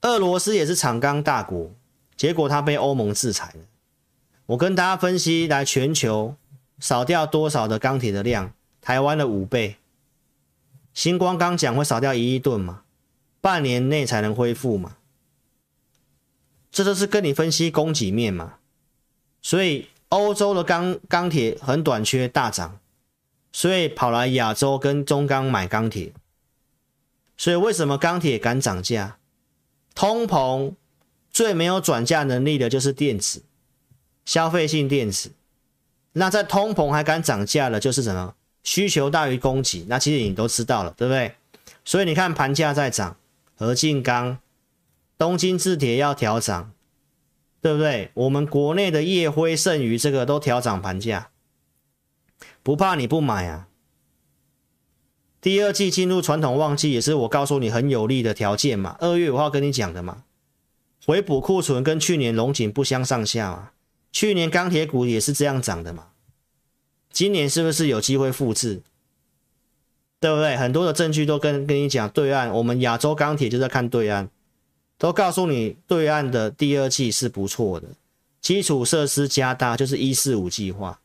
[0.00, 1.70] 俄罗斯也是厂钢大国，
[2.16, 3.60] 结果他被欧盟制裁了。
[4.46, 6.34] 我跟大家分析，来全球
[6.80, 8.52] 少掉多少的钢铁的量？
[8.80, 9.76] 台湾的五倍。
[10.94, 12.82] 新光刚讲会少掉一亿吨嘛，
[13.40, 14.96] 半年内才能恢复嘛。
[16.70, 18.54] 这都是跟你分析供给面嘛。
[19.40, 22.78] 所以欧洲的钢钢铁很短缺，大涨，
[23.52, 26.12] 所以跑来亚洲跟中钢买钢铁。
[27.36, 29.18] 所以为什么钢铁敢涨价？
[29.94, 30.74] 通膨
[31.30, 33.42] 最没有转嫁能力的就是电子。
[34.24, 35.32] 消费性电子，
[36.12, 38.36] 那在通膨还敢涨价的，就是什么？
[38.62, 39.86] 需求大于供给。
[39.88, 41.34] 那其实你都知道了，对不对？
[41.84, 43.16] 所以你看盘价在涨，
[43.56, 44.38] 合进钢、
[45.18, 46.72] 东京制铁要调涨，
[47.60, 48.10] 对不对？
[48.14, 51.30] 我们国内的烨辉、剩余这个都调涨盘价，
[52.62, 53.68] 不怕你不买啊。
[55.40, 58.96] 第二季进入传统旺季，也是我告诉你很有利的条件嘛。
[59.00, 60.22] 二月五号跟你讲的嘛，
[61.04, 63.70] 回补库存跟去年龙井不相上下嘛。
[64.12, 66.10] 去年钢铁股也是这样涨的嘛，
[67.12, 68.82] 今年是不是有机会复制？
[70.18, 70.56] 对不对？
[70.56, 74.28] 很多的证据都跟跟你讲，对岸我们亚洲钢铁就在看对岸，
[74.96, 77.88] 都告诉你对岸的第二季是不错的，
[78.40, 81.00] 基础设施加大就是一四五计划。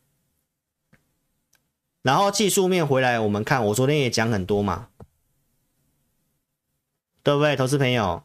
[2.02, 4.86] 然后技术面回来，我们看我昨天也讲很多嘛，
[7.24, 8.22] 对不对，投资朋友？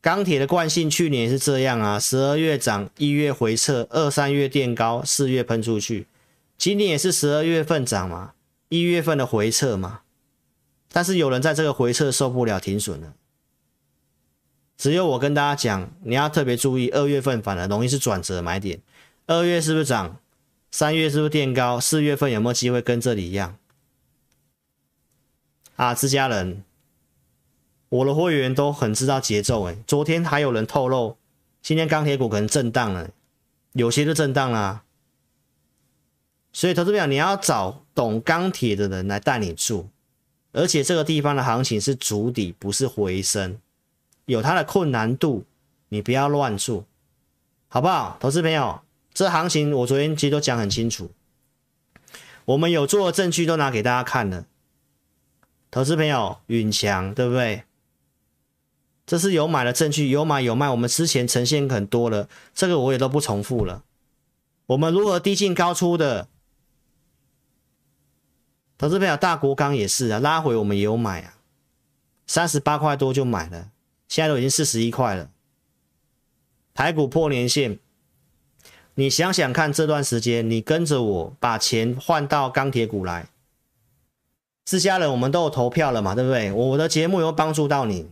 [0.00, 6.06] 钢铁的惯性去年也是这样啊，十二月涨，一月回撤，二三月垫高，四月喷出去。
[6.56, 8.34] 今年也是十二月份涨嘛，
[8.68, 10.00] 一月份的回撤嘛。
[10.90, 13.14] 但是有人在这个回撤受不了，停损了。
[14.76, 18.80] 只有我跟大家讲，你要特别注意，二月份反而容易是转折买点。
[19.26, 20.18] 二月是不是涨？
[20.70, 21.78] 三月是不是垫高？
[21.78, 23.56] 四月份有没有机会跟这里一样？
[25.76, 26.64] 啊，自家人。
[27.88, 31.16] 我的会员都很知道节奏诶，昨天还有人透露，
[31.62, 33.10] 今天钢铁股可能震荡了，
[33.72, 34.82] 有些就震荡啦。
[36.54, 39.90] 所以投资朋友你要找懂钢铁的人来带你做，
[40.52, 43.58] 而且这个地方的行情是筑底，不是回升，
[44.26, 45.44] 有它的困难度，
[45.88, 46.86] 你不要乱做，
[47.66, 48.16] 好不好？
[48.20, 48.80] 投资朋友，
[49.12, 51.10] 这行情我昨天其实都讲很清楚，
[52.44, 54.46] 我们有做的证据都拿给大家看了。
[55.72, 57.64] 投资朋友，允强对不对？
[59.04, 60.70] 这是有买的证据，有买有卖。
[60.70, 63.82] 我们之前呈现很多了，这个我也都不重复了。
[64.66, 66.28] 我们如何低进高出的？
[68.76, 71.34] 投资朋友，大国钢也是啊，拉回我们也有买啊，
[72.26, 73.70] 三十八块多就买了，
[74.08, 75.30] 现在都已经四十一块了。
[76.74, 77.78] 台股破年线，
[78.96, 83.28] 你想想看，这段时间你跟着我把钱换到钢铁股来，
[84.64, 86.50] 自家人我们都有投票了嘛，对不对？
[86.50, 88.08] 我的节目有帮助到你。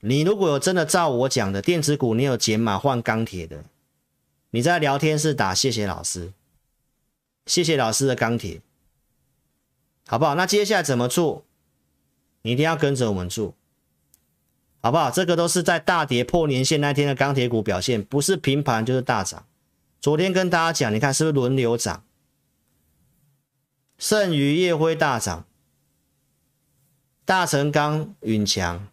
[0.00, 3.64] 你如果有真的照我讲的电子股，你有减码换钢铁的，
[4.50, 6.32] 你在聊天室打谢谢老师，
[7.46, 8.60] 谢谢老师的钢铁，
[10.06, 10.34] 好不好？
[10.34, 11.44] 那接下来怎么做？
[12.42, 13.54] 你一定要跟着我们做，
[14.80, 15.10] 好不好？
[15.10, 19.44] 这个都是在大跌破年线那天的钢铁股表现，不是平盘就是大涨。
[20.00, 22.04] 昨天跟大家讲，你看是不是轮流涨？
[23.98, 25.44] 盛余、烨辉大涨，
[27.24, 28.86] 大成钢、允强。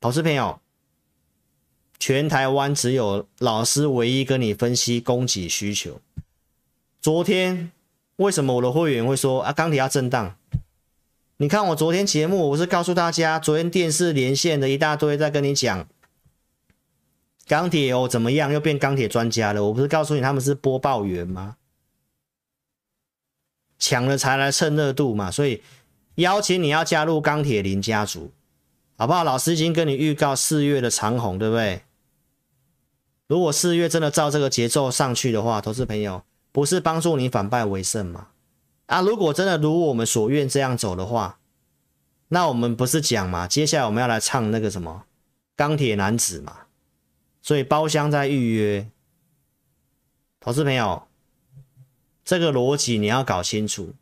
[0.00, 0.60] 投资朋友，
[2.00, 6.00] 全台湾只有老师唯一跟你分析供给需求。
[7.00, 7.70] 昨天
[8.16, 10.36] 为什么我的会员会说啊，钢铁要震荡？
[11.38, 15.88] 你看我昨天节目，我不是告诉大家，昨天电视连线的一大堆在跟你讲
[17.46, 19.64] 钢铁哦怎么样，又变钢铁专家了。
[19.64, 21.56] 我不是告诉你他们是播报员吗？
[23.78, 25.62] 抢了才来蹭热度嘛，所以
[26.16, 28.30] 邀请你要加入钢铁林家族。
[28.98, 29.24] 好不好？
[29.24, 31.82] 老师已经跟你预告四月的长虹，对不对？
[33.26, 36.22] 如果四月真的照这个节奏上去的话，投资朋友
[36.52, 38.28] 不是帮助你反败为胜吗？
[38.86, 41.38] 啊，如果真的如我们所愿这样走的话，
[42.28, 43.48] 那我们不是讲嘛？
[43.48, 45.06] 接下来我们要来唱那个什么
[45.56, 46.66] 钢铁男子嘛？
[47.40, 48.88] 所以包厢在预约，
[50.40, 51.08] 投资朋友，
[52.24, 53.94] 这个逻辑你要搞清楚。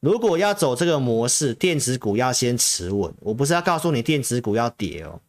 [0.00, 3.12] 如果要走这个模式，电子股要先持稳。
[3.20, 5.20] 我不是要告诉你电子股要跌哦，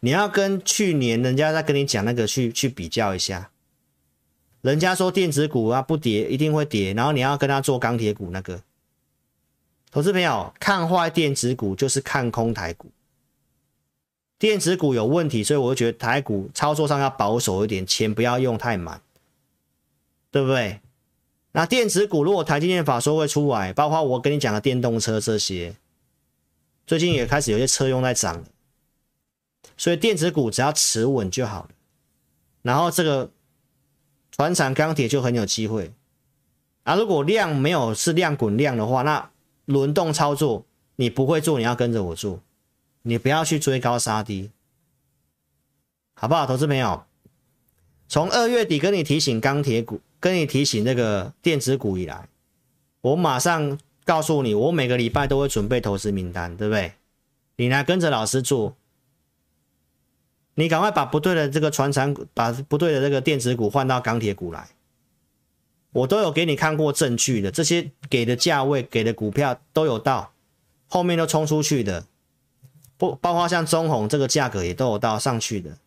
[0.00, 3.51] 你要跟去年人家在跟你讲那个去去比较一下。
[4.62, 8.62] 人家说电子股啊不跌一定会跌，然后你要跟他做钢铁股那个。
[9.90, 12.90] 投资朋友看坏电子股就是看空台股，
[14.38, 19.02] 电子股有问题，所以我就觉得台股操作上要保守一点，钱不要用太满，
[20.30, 20.80] 对不对？
[21.50, 25.76] 那电子股如果台积电法说会出来，包括我跟你讲的电动车这些，
[26.86, 28.42] 最近也开始有些车用在涨，
[29.76, 31.70] 所以电子股只要持稳就好了。
[32.62, 33.30] 然后这个
[34.32, 35.92] 船产钢铁就很有机会
[36.82, 36.96] 啊！
[36.96, 39.30] 如果量没有是量滚量的话，那
[39.66, 40.64] 轮动操作
[40.96, 42.40] 你不会做，你要跟着我做。
[43.04, 44.50] 你不要去追高杀低，
[46.14, 47.04] 好不好，投资朋友？
[48.06, 52.28] 从二月底跟你提醒钢铁股，跟你提醒那个电子股以来，
[53.00, 56.92] 我马上告诉你，我每个礼拜都会准备投资名单，对不对？
[57.56, 58.76] 你来跟着老师做，
[60.54, 64.68] 你赶快把不对的这个船产股，把不对的这个电子股换到钢铁股来，
[65.92, 70.32] 我都有给你看过证据的，这些给的价位、给的股票都有到，
[70.88, 72.04] 后面都冲出去的。
[72.98, 75.78] 不，包括像中鸿这个价格也都有到上去的，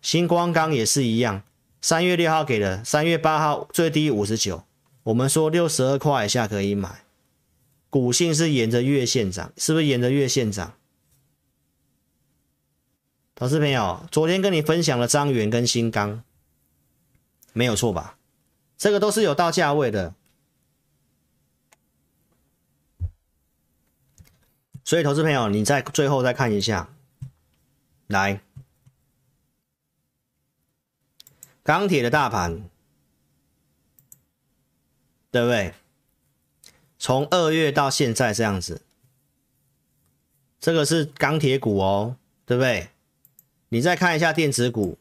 [0.00, 1.42] 新光钢也是一样，
[1.80, 4.64] 三月六号给的，三月八号最低五十九，
[5.04, 7.04] 我们说六十二块以下可以买，
[7.90, 10.75] 股性是沿着月线涨，是不是沿着月线涨？
[13.38, 16.24] 投资朋友，昨天跟你分享了张元跟新钢，
[17.52, 18.16] 没有错吧？
[18.78, 20.14] 这个都是有到价位的。
[24.82, 26.88] 所以，投资朋友，你在最后再看一下，
[28.06, 28.40] 来，
[31.62, 32.70] 钢铁的大盘，
[35.30, 35.74] 对不对？
[36.98, 38.80] 从二月到现在这样子，
[40.58, 42.16] 这个是钢铁股哦，
[42.46, 42.88] 对不对？
[43.68, 44.96] 你再看一下电子股，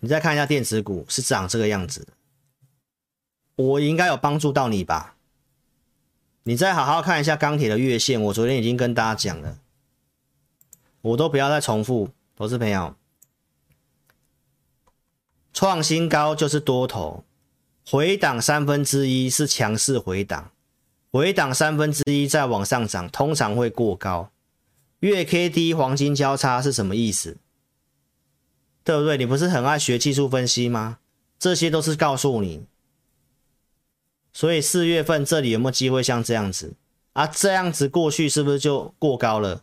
[0.00, 2.08] 你再看一下电子股是长这个样子，
[3.54, 5.14] 我应该有帮助到你吧？
[6.42, 9.60] 你再好好看一下钢铁的月线，我昨天已经跟大家讲了，
[11.02, 12.10] 我都不要再重复。
[12.34, 12.96] 投资朋友，
[15.52, 17.22] 创新高就是多头，
[17.86, 20.50] 回档三分之一是强势回档，
[21.12, 24.31] 回档三分之一再往上涨，通常会过高。
[25.08, 27.36] 月 K D 黄金交叉是什么意思？
[28.84, 29.16] 对不对？
[29.16, 30.98] 你不是很爱学技术分析吗？
[31.38, 32.64] 这些都是告诉你。
[34.32, 36.74] 所以四月份这里有没有机会像这样子
[37.12, 37.26] 啊？
[37.26, 39.62] 这样子过去是不是就过高了？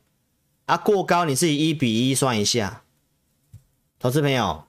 [0.65, 2.83] 啊，过高你自己一比一算一下，
[3.97, 4.65] 投资朋友，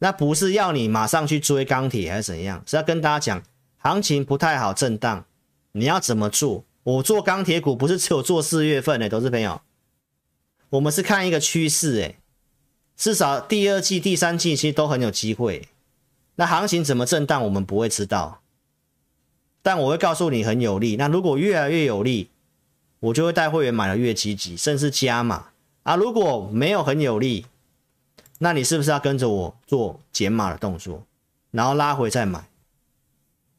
[0.00, 2.62] 那不是要你马上去追钢铁还是怎样？
[2.66, 3.42] 是要跟大家讲，
[3.78, 5.24] 行情不太好，震荡，
[5.72, 6.64] 你要怎么做？
[6.88, 9.60] 我做钢铁股不是只有做四月份的，投资朋友，
[10.70, 12.14] 我们是看一个趋势，哎，
[12.96, 15.68] 至少第二季、第三季其实都很有机会。
[16.36, 18.40] 那行情怎么震荡，我们不会知道。
[19.60, 20.96] 但我会告诉你很有利。
[20.96, 22.30] 那如果越来越有利，
[23.00, 25.48] 我就会带会员买的越积极，甚至加码
[25.82, 25.94] 啊。
[25.94, 27.44] 如果没有很有利，
[28.38, 31.02] 那你是不是要跟着我做减码的动作，
[31.50, 32.48] 然后拉回再买？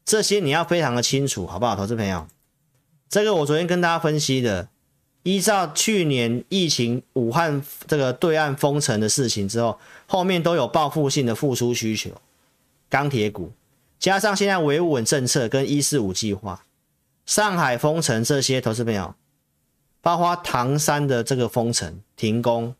[0.04, 2.26] 这些你要非常的清楚，好不好，投资朋友？
[3.10, 4.68] 这个我昨天跟大家分析的，
[5.24, 12.10] 依照去年疫情武汉这个对岸封城的事情之后，后面都有报复性的复苏需求，
[12.88, 13.52] 钢铁股。
[13.98, 16.64] 加上现在维稳政策跟一四五计划，
[17.26, 19.12] 上海封城这些投资朋友，
[20.00, 22.76] 包括唐山的这个封城停工，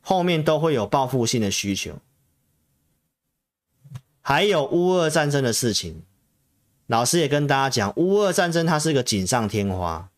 [0.00, 1.98] 后面都会有报复性的需求。
[4.22, 6.02] 还有乌俄战争的事情，
[6.86, 10.08] 老师也跟大家讲，乌俄战争它是一个锦上添花，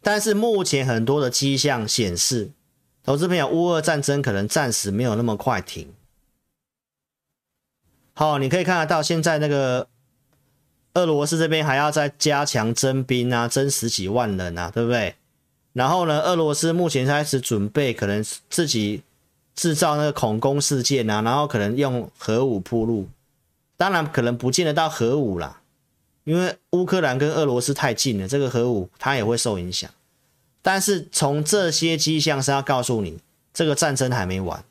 [0.00, 2.50] 但是目前很多的迹象显示，
[3.04, 5.92] 投资朋友，乌俄战争可能暂时没有那么快停。
[8.14, 9.88] 好，你可以看得到，现在那个
[10.94, 15.16] 俄罗斯这边还要再加强征兵啊，征十几万人啊，对不对？
[15.74, 19.02] 然后呢，俄罗斯目前开始准备，可能自己
[19.54, 23.08] 制造那个恐攻事件啊，然后可能用核武铺路。
[23.80, 25.62] 当然，可能不见得到核武啦，
[26.24, 29.90] 因为乌克兰跟俄罗斯太近了，这个核武它也会受影响。
[30.60, 33.20] 但是从这些迹象是要告诉你，
[33.54, 34.62] 这个战争还没完。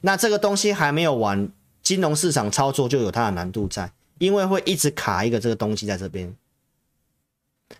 [0.00, 1.48] 那这个东西还没有完，
[1.80, 6.34] 金融市场操作就有它的难度在，因为会一直卡一个这个东西在这边。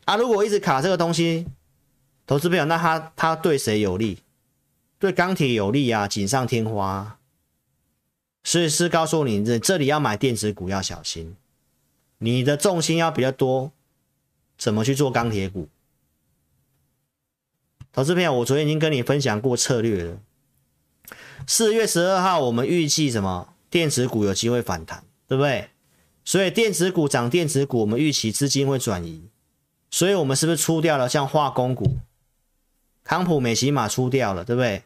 [0.05, 1.48] 啊，如果一直卡这个东西，
[2.28, 4.19] 投资朋友，那他他对谁有利？
[5.01, 7.19] 对钢铁有利啊，锦上添花。
[8.47, 11.35] 所以是告诉你，这这里要买电子股要小心，
[12.18, 13.73] 你的重心要比较多，
[14.56, 15.68] 怎么去做钢铁股？
[17.93, 20.20] 投资朋友，我昨天已经跟你分享过策略了。
[21.44, 23.52] 四月十二号，我们预计什么？
[23.68, 25.70] 电子股有机会反弹，对不对？
[26.24, 29.28] 所以电子股涨，电子股我们预期资金会转移，
[29.90, 31.97] 所以我们是不是出掉了像化工股、
[33.02, 34.85] 康普、美琪玛出掉了，对不对？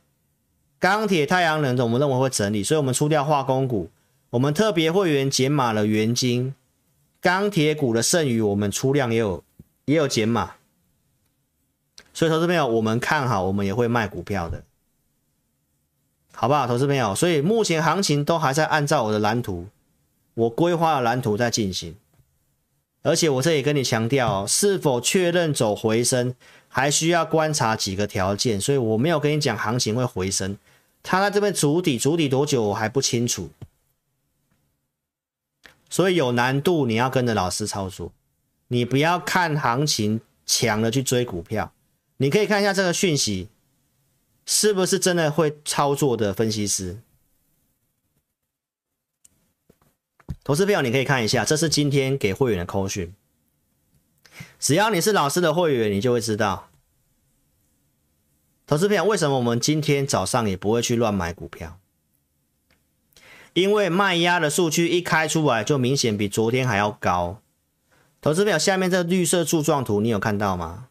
[0.81, 3.90] 钢铁、太阳能的，我们认为会整理，所以我们出掉化工股。
[4.31, 6.55] 我们特别会员减码了元金、
[7.20, 9.44] 钢铁股的剩余，我们出量也有
[9.85, 10.52] 也有减码。
[12.15, 14.62] 所以投资朋友，我们看好，我们也会卖股票的，
[16.32, 16.66] 好不好？
[16.66, 19.66] 投资朋友，所以目前行情都还在按照我的蓝图，
[20.35, 21.94] 我规划的蓝图在进行。
[23.02, 26.35] 而且我这里跟你强调，是否确认走回升，
[26.69, 28.61] 还需要观察几个条件。
[28.61, 30.57] 所以我没有跟你讲行情会回升，
[31.02, 33.51] 它在这边筑底，筑底多久我还不清楚。
[35.89, 38.12] 所以有难度，你要跟着老师操作，
[38.68, 41.72] 你不要看行情强了去追股票。
[42.18, 43.48] 你可以看一下这个讯息，
[44.47, 47.01] 是不是真的会操作的分析师？
[50.44, 53.14] 投资票你可以看一下，这是今天给会员的扣讯。
[54.59, 56.70] 只要你是老师的会员，你就会知道。
[58.71, 61.81] 投资票为什么我们今天早上也不会去乱买股票？
[63.53, 67.43] 因为卖压的数据一开出来，就明显比昨天还要高。
[68.21, 70.87] 投资票下面这绿色柱状图，你有看到吗？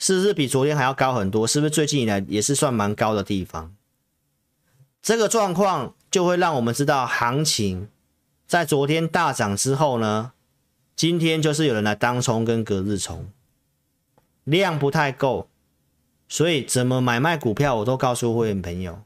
[0.00, 1.46] 是不是比昨天还要高很多？
[1.46, 3.72] 是不是最近以来也是算蛮高的地方？
[5.00, 7.88] 这个状况就会让我们知道，行情
[8.48, 10.32] 在昨天大涨之后呢，
[10.96, 13.28] 今天就是有人来当冲跟隔日冲，
[14.42, 15.46] 量不太够，
[16.32, 19.02] 所以怎么买卖股票，我都告诉会员朋友，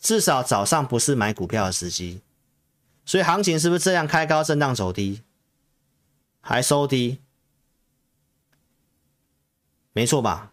[0.00, 2.22] 至少早上不是买股票的时机。
[3.04, 5.20] 所以行情是不是这样开高震荡走低，
[6.40, 7.18] 还收低？
[9.92, 10.52] 没错吧？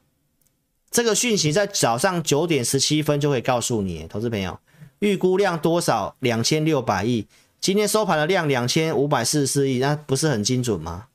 [0.92, 4.60] 这个讯息在早上九点十七分就会告诉你，投资朋友，
[5.00, 6.18] 预估量多少？
[6.20, 7.26] 两千六百亿。
[7.62, 11.08] 今天收盘的量两千五百四十四亿，那不是很精准吗？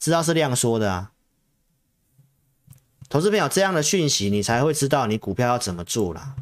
[0.00, 1.12] 知道是量说的啊。
[3.08, 6.36] 投资朋友，这样的讯息你才会知道你股票要怎么做啦。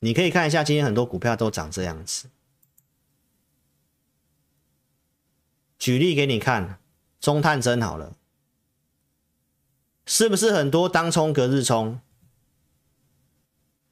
[0.00, 2.28] 你可以看一下，今天很多股票都长这样子。
[5.78, 6.78] 举例给你看，
[7.20, 8.14] 中探针好了，
[10.06, 12.00] 是不是很多当冲隔日冲？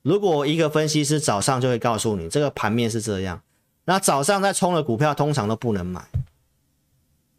[0.03, 3.43] 如果一个分析师早上就会告诉你这个盘面是这样，
[3.85, 6.09] 那早上在冲的股票通常都不能买。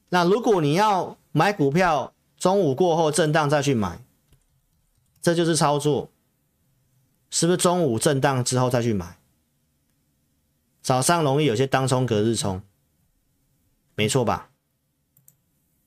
[0.10, 4.00] 那如果你要买股票，中午过后震荡再去买，
[5.22, 6.10] 这就是操作，
[7.30, 9.18] 是不是中午震荡之后再去买？
[10.82, 12.62] 早上容易有些当冲隔日冲。
[13.96, 14.50] 没错吧？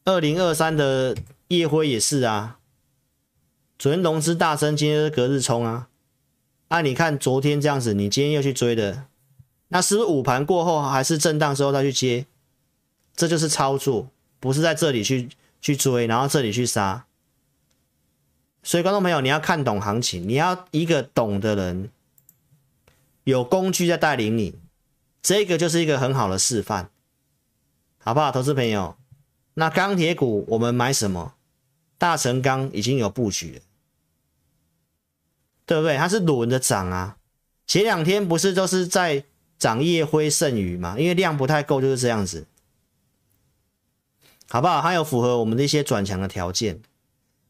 [0.04, 1.14] 二零二三的
[1.48, 2.58] 夜辉也是啊，
[3.78, 5.88] 昨天融资大升，今天是隔日冲啊。
[6.68, 9.04] 啊，你看昨天这样子，你今天又去追的，
[9.68, 12.26] 那是不是午盘过后还是震荡之后再去接？
[13.18, 14.08] 这就是操作，
[14.38, 15.28] 不是在这里去
[15.60, 17.04] 去追，然后这里去杀。
[18.62, 21.90] 所以观众朋友，你要看懂行情，你要一个懂的人，
[23.24, 24.54] 有工具在带领你，
[25.20, 26.90] 这个就是一个很好的示范。
[27.98, 28.96] 好不好，投资朋友？
[29.54, 31.34] 那钢铁股我们买什么？
[31.98, 33.60] 大成钢已经有布局了，
[35.66, 35.96] 对不对？
[35.96, 37.16] 它是轮着涨啊。
[37.66, 39.24] 前两天不是都是在
[39.58, 40.96] 涨烨辉剩余嘛？
[40.96, 42.46] 因为量不太够，就是这样子。
[44.48, 44.80] 好不好？
[44.80, 46.80] 还有符合我们的一些转强的条件，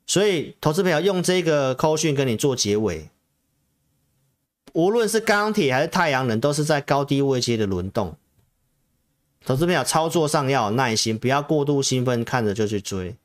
[0.06, 3.08] 所以投资朋友用这个扣讯跟你做结尾。
[4.72, 8.16] 无论是钢铁还是太阳能，都是在高低位阶的轮动。
[9.46, 13.16] 投资朋友操作上要有耐心，不要过度兴奋，看着就去追。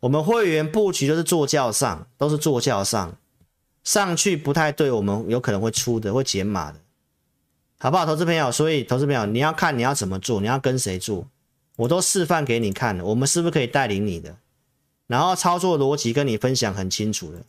[0.00, 3.18] 我们会员布局都是坐轿上，都是坐轿上，
[3.84, 6.78] 上去不太对，我们有可能会出的，会减码的，
[7.78, 8.06] 好不好？
[8.06, 11.26] 投资朋友，所以投资朋友你要看你要怎么做，你要跟谁做，
[11.80, 14.36] 我都示范给你看了，我们是不是可以带领你的？
[15.06, 17.42] 然后操作逻辑跟你分享很清楚的。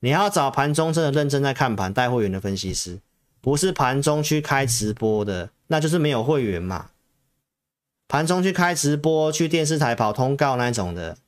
[0.00, 2.98] 你要找盘中真的认真在看盘带会员的分析师，
[3.40, 5.50] 不是盘中去开直播的。
[5.66, 6.90] 那就是没有会员嘛，
[8.08, 11.18] 盘中去开直播，去电视台跑通告那种的，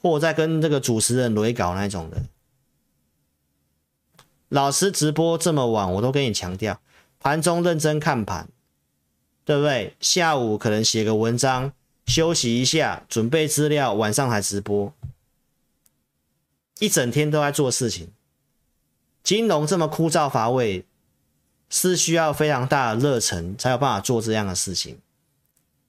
[0.00, 2.24] 或在跟这个主持人雷搞那种的。
[4.48, 6.80] 老师直播这么晚，我都跟你强调，
[7.18, 8.48] 盘中认真看盘，
[9.44, 9.94] 对不对？
[10.00, 11.72] 下午可能写个文章，
[12.06, 14.92] 休息一下，准备资料，晚上才直播，
[16.78, 18.08] 一整天都在做事情。
[19.22, 20.84] 金融这么枯燥乏味。
[21.74, 24.98] 是需要非常大的热忱才有办法做这样的事情，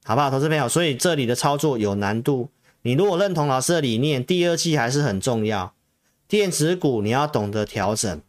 [0.02, 0.66] 好不好，投资朋友？
[0.66, 2.48] 所以这里的操作有难度。
[2.80, 5.74] 你如果认同老师的理念，第二季还是很重要。
[6.26, 8.22] 电子股你要懂得调整，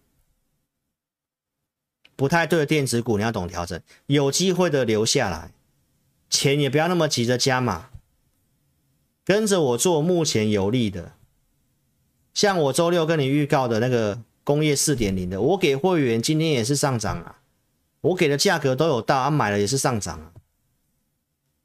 [2.16, 5.52] 不太对的电子股你要懂调整，有机会的留下来，
[6.30, 7.90] 钱也不要那么急着加码，
[9.24, 11.14] 跟着我做目前有利的。
[12.34, 17.40] 像我周六跟你预告的那个工业四点零的，我给会员今天也是上涨啊，
[18.02, 20.32] 我给的价格都有到，啊买了也是上涨啊。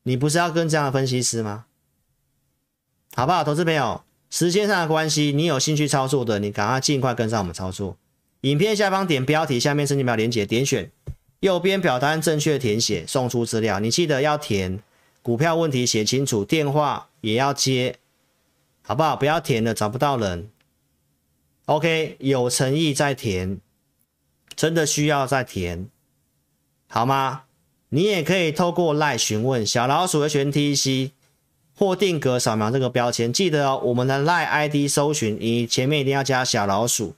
[0.04, 1.66] 你不是要跟这样的分析师吗？
[3.14, 4.02] 好不好，投资朋友？
[4.30, 7.96] 时间上的关系，你有兴趣操作的，你赶快尽快跟上我们操作。
[8.42, 10.90] 影片下方点标题，下面申请表连结，点选
[11.40, 13.80] 右边表单正确填写，送出资料。
[13.80, 14.82] 你记得要填
[15.22, 17.96] 股票问题写清楚，电话也要接，
[18.82, 19.14] 好不好？
[19.16, 20.50] 不要填了找不到人。
[21.66, 23.58] OK，有诚意再填，
[24.56, 25.88] 真的需要再填，
[26.88, 27.42] 好吗？
[27.90, 31.10] 你也可以透过 lie 询问小老鼠的全 TC。
[31.76, 37.14] 或定格扫描这个标签，记得哦，我们的 lie ID 搜寻，你前面一定要加小老鼠，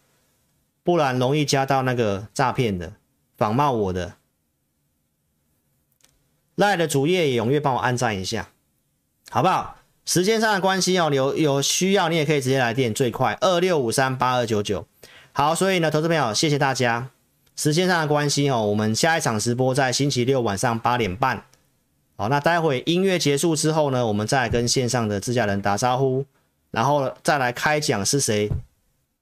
[0.83, 2.95] 不然容易加到那个诈骗的、
[3.37, 4.15] 仿冒我的。
[6.55, 8.51] 赖的主页也踊跃帮我按赞一下，
[9.31, 9.77] 好不好？
[10.05, 14.87] 时间上的关系哦，有有需要你也可以直接来电，最快二六五三八二九九。
[15.33, 17.11] 好，所以呢，投资朋友，谢谢大家。
[17.57, 21.45] 时间上的关系哦，我们下一场直播在星期六晚上八点半。
[22.17, 26.27] 好，那待会音乐结束之后呢，我们再跟线上的自家人打招呼，
[26.71, 28.51] 然后再来开讲是谁，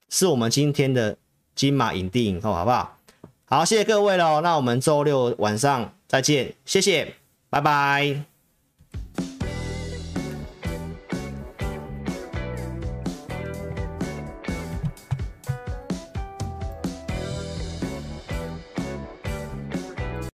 [0.09, 1.16] 是我们今天的
[1.55, 2.97] 金马影帝影后，好不好？
[3.44, 7.14] 好，谢谢各位喽，那我们周六晚上再见，谢谢，
[7.48, 8.30] 拜拜。